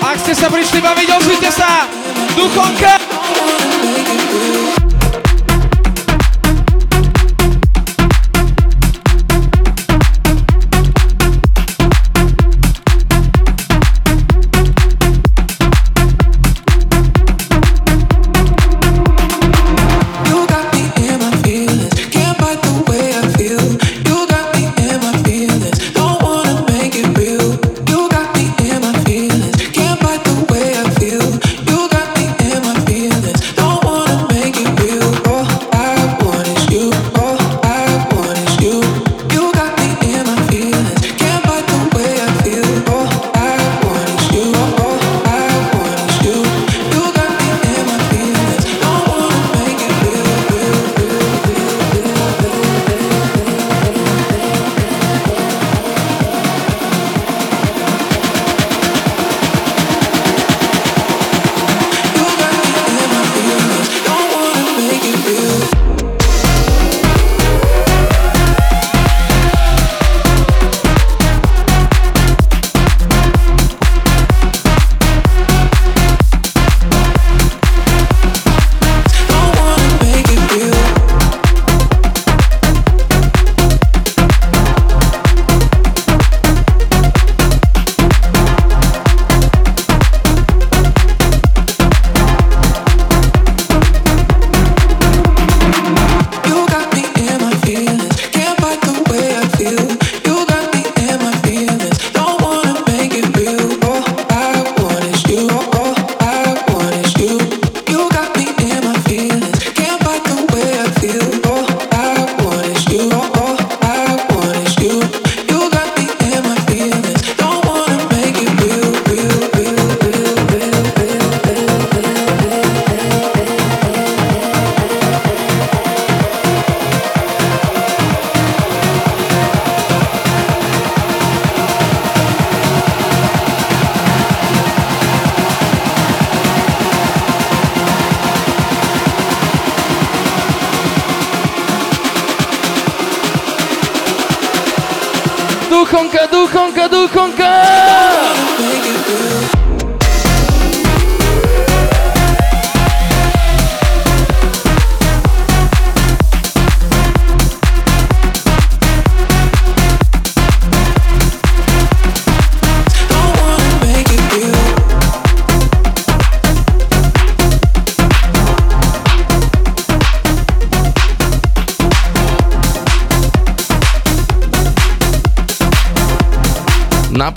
Ak 0.03 0.19
ste 0.19 0.35
sa 0.35 0.51
prišli 0.51 0.83
baviť, 0.83 1.07
ozvite 1.07 1.47
sa! 1.55 1.87
Duchonka! 2.35 2.99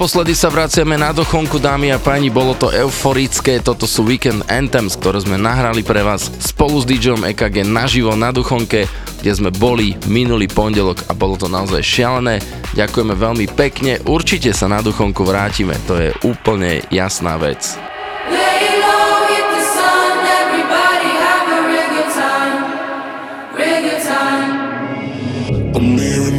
Naposledy 0.02 0.34
sa 0.34 0.50
vraciame 0.50 0.98
na 0.98 1.14
dochonku, 1.14 1.62
dámy 1.62 1.94
a 1.94 1.98
páni, 2.02 2.26
bolo 2.26 2.58
to 2.58 2.74
euforické, 2.74 3.62
toto 3.62 3.86
sú 3.86 4.02
Weekend 4.02 4.42
Anthems, 4.50 4.98
ktoré 4.98 5.22
sme 5.22 5.38
nahrali 5.38 5.86
pre 5.86 6.02
vás 6.02 6.26
spolu 6.42 6.82
s 6.82 6.90
DJom 6.90 7.22
EKG 7.22 7.62
naživo 7.62 8.10
na 8.18 8.34
Duchonke, 8.34 8.90
kde 9.22 9.30
sme 9.30 9.54
boli 9.54 9.94
minulý 10.10 10.50
pondelok 10.50 11.06
a 11.06 11.14
bolo 11.14 11.38
to 11.38 11.46
naozaj 11.46 11.86
šialené. 11.86 12.42
Ďakujeme 12.74 13.14
veľmi 13.14 13.46
pekne, 13.54 14.02
určite 14.02 14.50
sa 14.50 14.66
na 14.66 14.82
Duchonku 14.82 15.22
vrátime, 15.22 15.78
to 15.86 15.94
je 15.94 16.10
úplne 16.26 16.82
jasná 16.90 17.38
vec. 17.38 17.78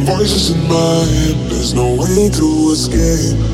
voices 0.04 0.50
in 0.52 0.60
my 0.68 1.04
head, 1.04 1.36
there's 1.48 1.72
no 1.72 1.96
way 1.96 2.28
to 2.28 2.48
escape. 2.72 3.53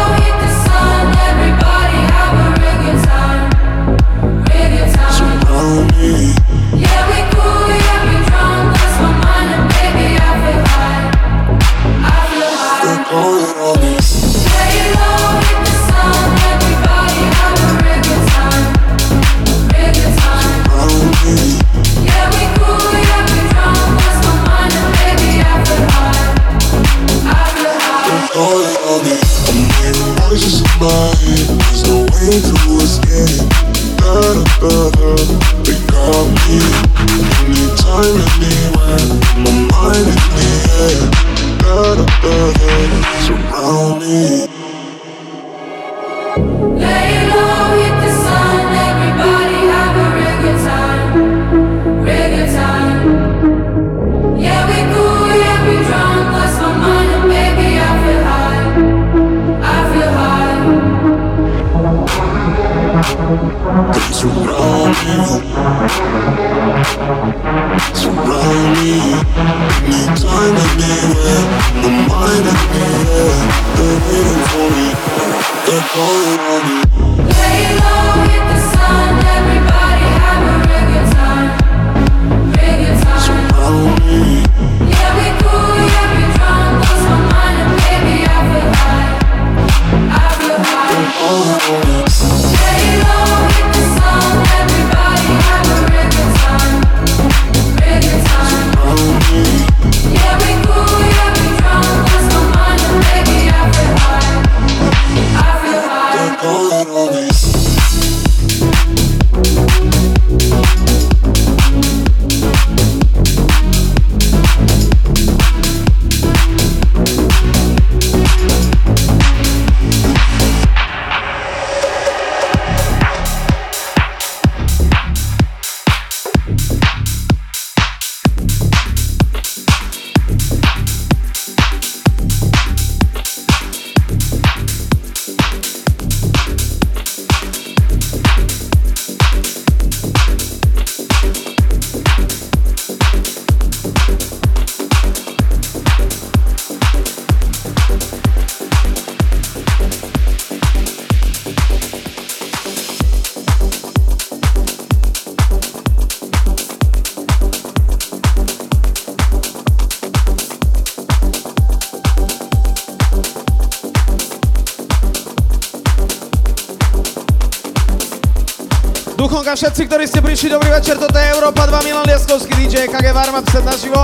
všetci, 169.71 169.87
ktorí 169.87 170.03
ste 170.03 170.19
prišli, 170.19 170.51
dobrý 170.51 170.67
večer, 170.67 170.99
toto 170.99 171.15
je 171.15 171.31
Európa 171.31 171.63
2, 171.63 171.87
Milan 171.87 172.03
Lieskovský 172.03 172.51
DJ, 172.59 172.91
KG 172.91 173.15
Warm 173.15 173.39
set 173.55 173.63
naživo. 173.63 174.03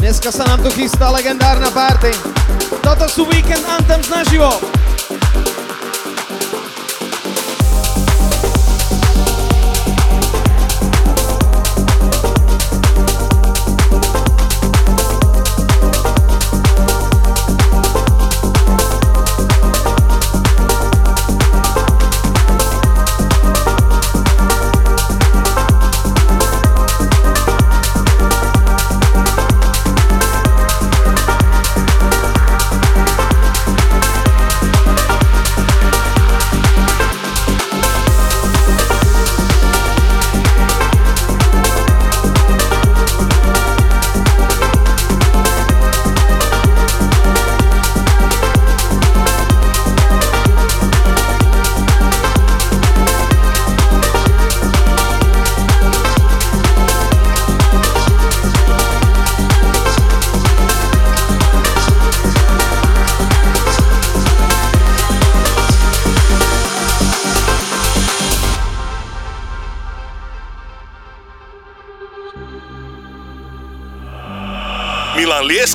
Dneska 0.00 0.32
sa 0.32 0.48
nám 0.48 0.64
tu 0.64 0.72
chystá 0.72 1.12
legendárna 1.12 1.43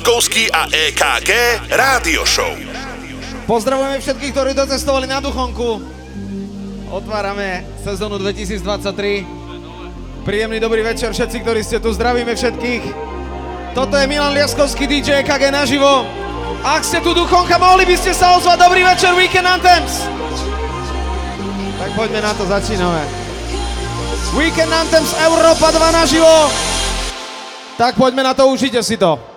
Milan 0.00 0.16
Lieskovský 0.16 0.48
a 0.48 0.64
EKG 0.64 1.30
Rádio 1.76 2.24
Show. 2.24 2.56
Pozdravujeme 3.44 4.00
všetkých, 4.00 4.32
ktorí 4.32 4.56
docestovali 4.56 5.04
na 5.04 5.20
Duchonku. 5.20 5.76
Otvárame 6.88 7.68
sezónu 7.84 8.16
2023. 8.16 10.24
Príjemný 10.24 10.56
dobrý 10.56 10.88
večer 10.88 11.12
všetci, 11.12 11.44
ktorí 11.44 11.60
ste 11.60 11.84
tu. 11.84 11.92
Zdravíme 11.92 12.32
všetkých. 12.32 12.84
Toto 13.76 13.92
je 14.00 14.08
Milan 14.08 14.32
Lieskovský 14.32 14.88
DJ 14.88 15.20
EKG 15.20 15.52
naživo. 15.52 16.08
Ak 16.64 16.80
ste 16.80 17.04
tu 17.04 17.12
Duchonka, 17.12 17.60
mohli 17.60 17.84
by 17.84 18.00
ste 18.00 18.16
sa 18.16 18.40
ozvať. 18.40 18.56
Dobrý 18.56 18.80
večer, 18.80 19.12
Weekend 19.12 19.52
Anthems. 19.52 20.08
Tak 21.76 21.92
poďme 21.92 22.24
na 22.24 22.32
to, 22.32 22.48
začíname. 22.48 23.04
Weekend 24.32 24.72
Anthems 24.72 25.12
Európa 25.20 25.68
2 25.68 25.92
naživo. 25.92 26.48
Tak 27.76 28.00
poďme 28.00 28.24
na 28.24 28.32
to, 28.32 28.48
užite 28.48 28.80
si 28.80 28.96
to. 28.96 29.29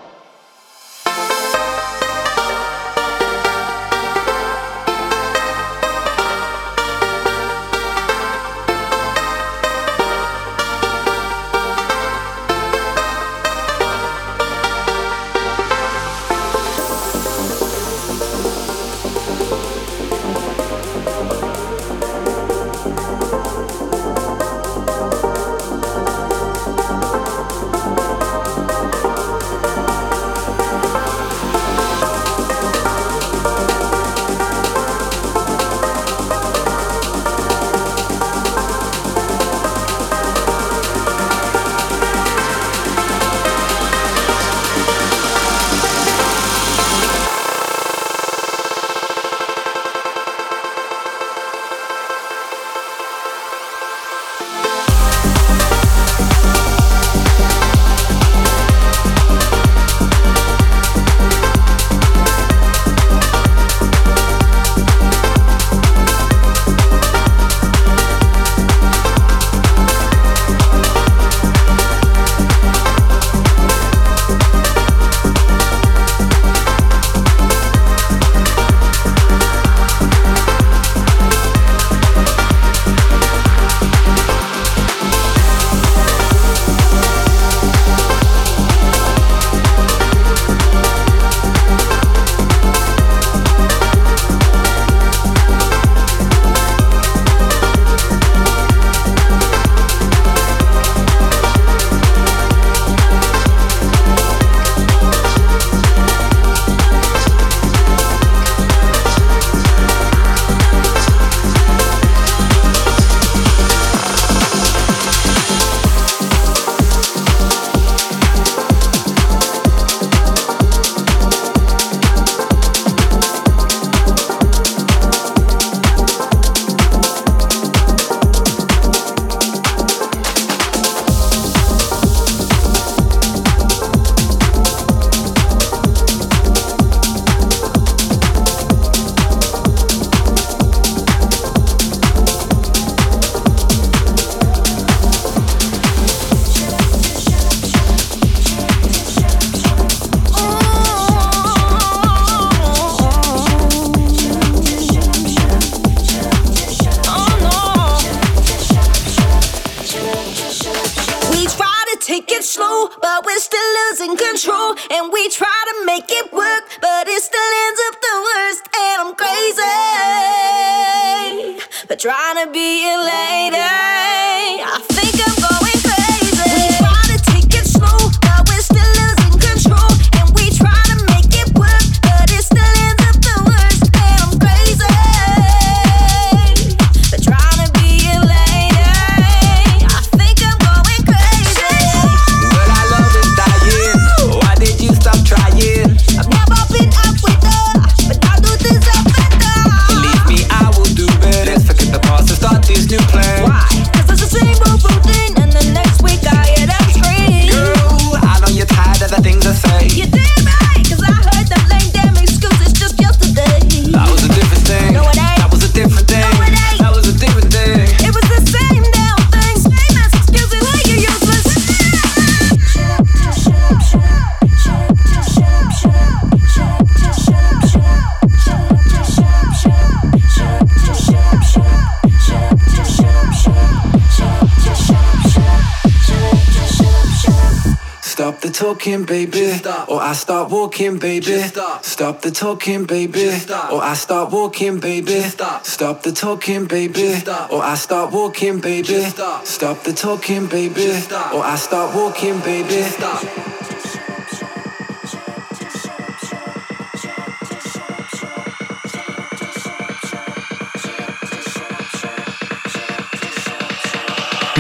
Stop 238.24 238.40
the 238.40 238.52
talking, 238.52 239.04
baby, 239.04 239.52
or 239.90 240.00
I 240.00 240.14
start 240.14 240.50
walking, 240.50 240.98
baby. 240.98 241.40
Stop. 241.42 242.22
the 242.22 242.32
talking, 242.32 242.86
baby, 242.86 243.28
or 243.70 243.84
I 243.84 243.96
start 243.96 244.32
walking, 244.32 244.80
baby. 244.80 245.20
Stop. 245.24 246.04
the 246.04 246.14
talking, 246.14 246.64
baby, 246.64 247.22
or 247.52 247.62
I 247.62 247.76
start 247.76 248.14
walking, 248.14 248.62
baby. 248.62 249.04
Stop. 249.04 249.46
stop 249.46 249.84
the 249.84 249.92
talking, 249.92 250.48
baby, 250.48 250.92
or 251.34 251.44
I 251.44 251.58
start 251.58 251.94
walking, 251.94 252.40
baby. 252.40 252.84
Stop. 252.84 253.53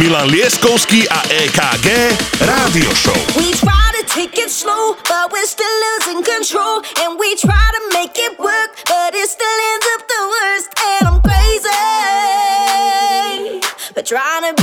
Milan 0.04 0.28
a 0.28 0.36
EKG 1.32 1.88
Rádio 2.44 2.92
Show. 2.92 3.16
We 3.40 3.54
try 3.54 3.92
to 3.96 4.04
take 4.04 4.38
it 4.38 4.50
slow, 4.50 4.98
but 5.08 5.32
we're 5.32 5.46
still 5.46 5.76
losing 5.88 6.22
control. 6.24 6.84
And 7.00 7.18
we 7.18 7.36
try 7.38 7.72
to 7.72 7.82
make 7.94 8.12
it 8.18 8.38
work, 8.38 8.72
but 8.86 9.16
it 9.16 9.30
still 9.30 9.58
ends 9.72 9.88
up 9.96 10.02
the 10.14 10.22
worst. 10.34 10.68
And 10.92 11.08
I'm 11.08 11.22
crazy, 11.24 11.70
but 13.96 14.06
trying 14.06 14.44
to 14.54 14.63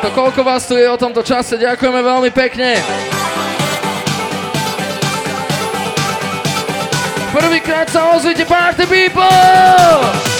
To 0.00 0.08
koľko 0.16 0.40
vás 0.40 0.64
tu 0.64 0.80
je 0.80 0.88
o 0.88 0.96
tomto 0.96 1.20
čase, 1.20 1.60
ďakujeme 1.60 2.00
veľmi 2.00 2.30
pekne. 2.32 2.80
Prvýkrát 7.36 7.84
sa 7.92 8.16
ozvite 8.16 8.48
Party 8.48 8.88
People! 8.88 10.39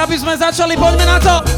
aby 0.00 0.16
sme 0.16 0.32
začali, 0.32 0.80
poďme 0.80 1.04
na 1.04 1.18
to! 1.20 1.49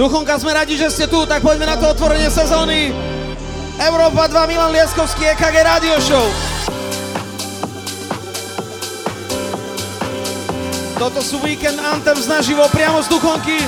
Duchonka, 0.00 0.40
sme 0.40 0.56
radi, 0.56 0.80
že 0.80 0.88
ste 0.88 1.04
tu, 1.04 1.28
tak 1.28 1.44
poďme 1.44 1.68
na 1.68 1.76
to 1.76 1.92
otvorenie 1.92 2.32
sezóny. 2.32 2.88
Európa 3.76 4.32
2, 4.32 4.48
Milan 4.48 4.72
Lieskovský, 4.72 5.28
EKG 5.36 5.60
Radio 5.60 6.00
Show. 6.00 6.24
Toto 10.96 11.20
sú 11.20 11.36
Weekend 11.44 11.76
Anthems 11.76 12.24
naživo, 12.24 12.64
priamo 12.72 13.04
z 13.04 13.12
Duchonky. 13.12 13.60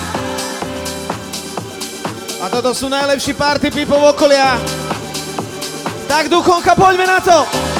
A 2.40 2.48
toto 2.48 2.72
sú 2.72 2.88
najlepší 2.88 3.36
party 3.36 3.68
people 3.68 4.00
okolia. 4.00 4.56
Tak 6.08 6.32
Duchonka, 6.32 6.72
poďme 6.72 7.12
na 7.12 7.20
to! 7.20 7.71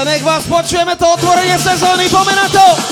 Ale 0.00 0.16
nech 0.16 0.24
vás 0.24 0.48
počujeme 0.48 0.96
to 0.96 1.04
otvorenie 1.12 1.60
sezóny, 1.60 2.08
poďme 2.08 2.32
na 2.32 2.48
to! 2.48 2.89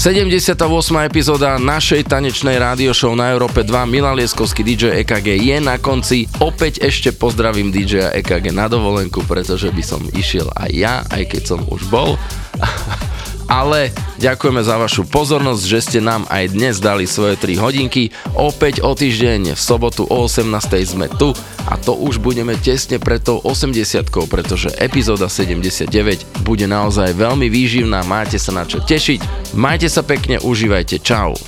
78. 0.00 0.56
epizóda 1.04 1.60
našej 1.60 2.08
tanečnej 2.08 2.56
rádio 2.56 2.96
show 2.96 3.12
na 3.12 3.36
Európe 3.36 3.60
2 3.60 3.84
Milan 3.84 4.16
Lieskovský 4.16 4.64
DJ 4.64 5.04
EKG 5.04 5.36
je 5.36 5.60
na 5.60 5.76
konci. 5.76 6.24
Opäť 6.40 6.80
ešte 6.80 7.12
pozdravím 7.12 7.68
DJ 7.68 8.08
EKG 8.24 8.48
na 8.48 8.64
dovolenku, 8.64 9.20
pretože 9.28 9.68
by 9.68 9.84
som 9.84 10.00
išiel 10.16 10.48
aj 10.56 10.70
ja, 10.72 11.04
aj 11.04 11.28
keď 11.28 11.42
som 11.44 11.60
už 11.68 11.84
bol. 11.92 12.16
ale 13.50 13.90
ďakujeme 14.22 14.62
za 14.62 14.78
vašu 14.78 15.10
pozornosť, 15.10 15.62
že 15.66 15.78
ste 15.82 15.98
nám 15.98 16.22
aj 16.30 16.54
dnes 16.54 16.78
dali 16.78 17.02
svoje 17.02 17.34
3 17.34 17.58
hodinky. 17.58 18.14
Opäť 18.38 18.78
o 18.86 18.94
týždeň 18.94 19.58
v 19.58 19.60
sobotu 19.60 20.06
o 20.06 20.30
18. 20.30 20.46
sme 20.86 21.10
tu 21.10 21.34
a 21.66 21.74
to 21.74 21.98
už 21.98 22.22
budeme 22.22 22.54
tesne 22.62 23.02
pred 23.02 23.18
tou 23.18 23.42
80 23.42 24.06
pretože 24.30 24.70
epizóda 24.78 25.26
79 25.26 26.29
bude 26.50 26.66
naozaj 26.66 27.14
veľmi 27.14 27.46
výživná, 27.46 28.02
máte 28.02 28.34
sa 28.34 28.50
na 28.50 28.66
čo 28.66 28.82
tešiť. 28.82 29.54
Majte 29.54 29.86
sa 29.86 30.02
pekne, 30.02 30.42
užívajte, 30.42 30.98
čau. 30.98 31.38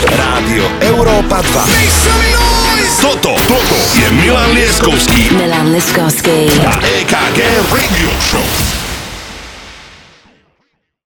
Rádio 0.00 0.64
Európa 0.84 1.40
2 1.40 3.00
Toto, 3.00 3.36
toto 3.36 3.76
je 3.96 4.08
Milan 4.16 4.56
Lieskovský 4.56 5.32
Milan 5.36 5.72
Lieskovský 5.72 6.48
a 6.64 6.72
EKG 7.04 7.38
Radio 7.68 8.10
Show 8.20 8.79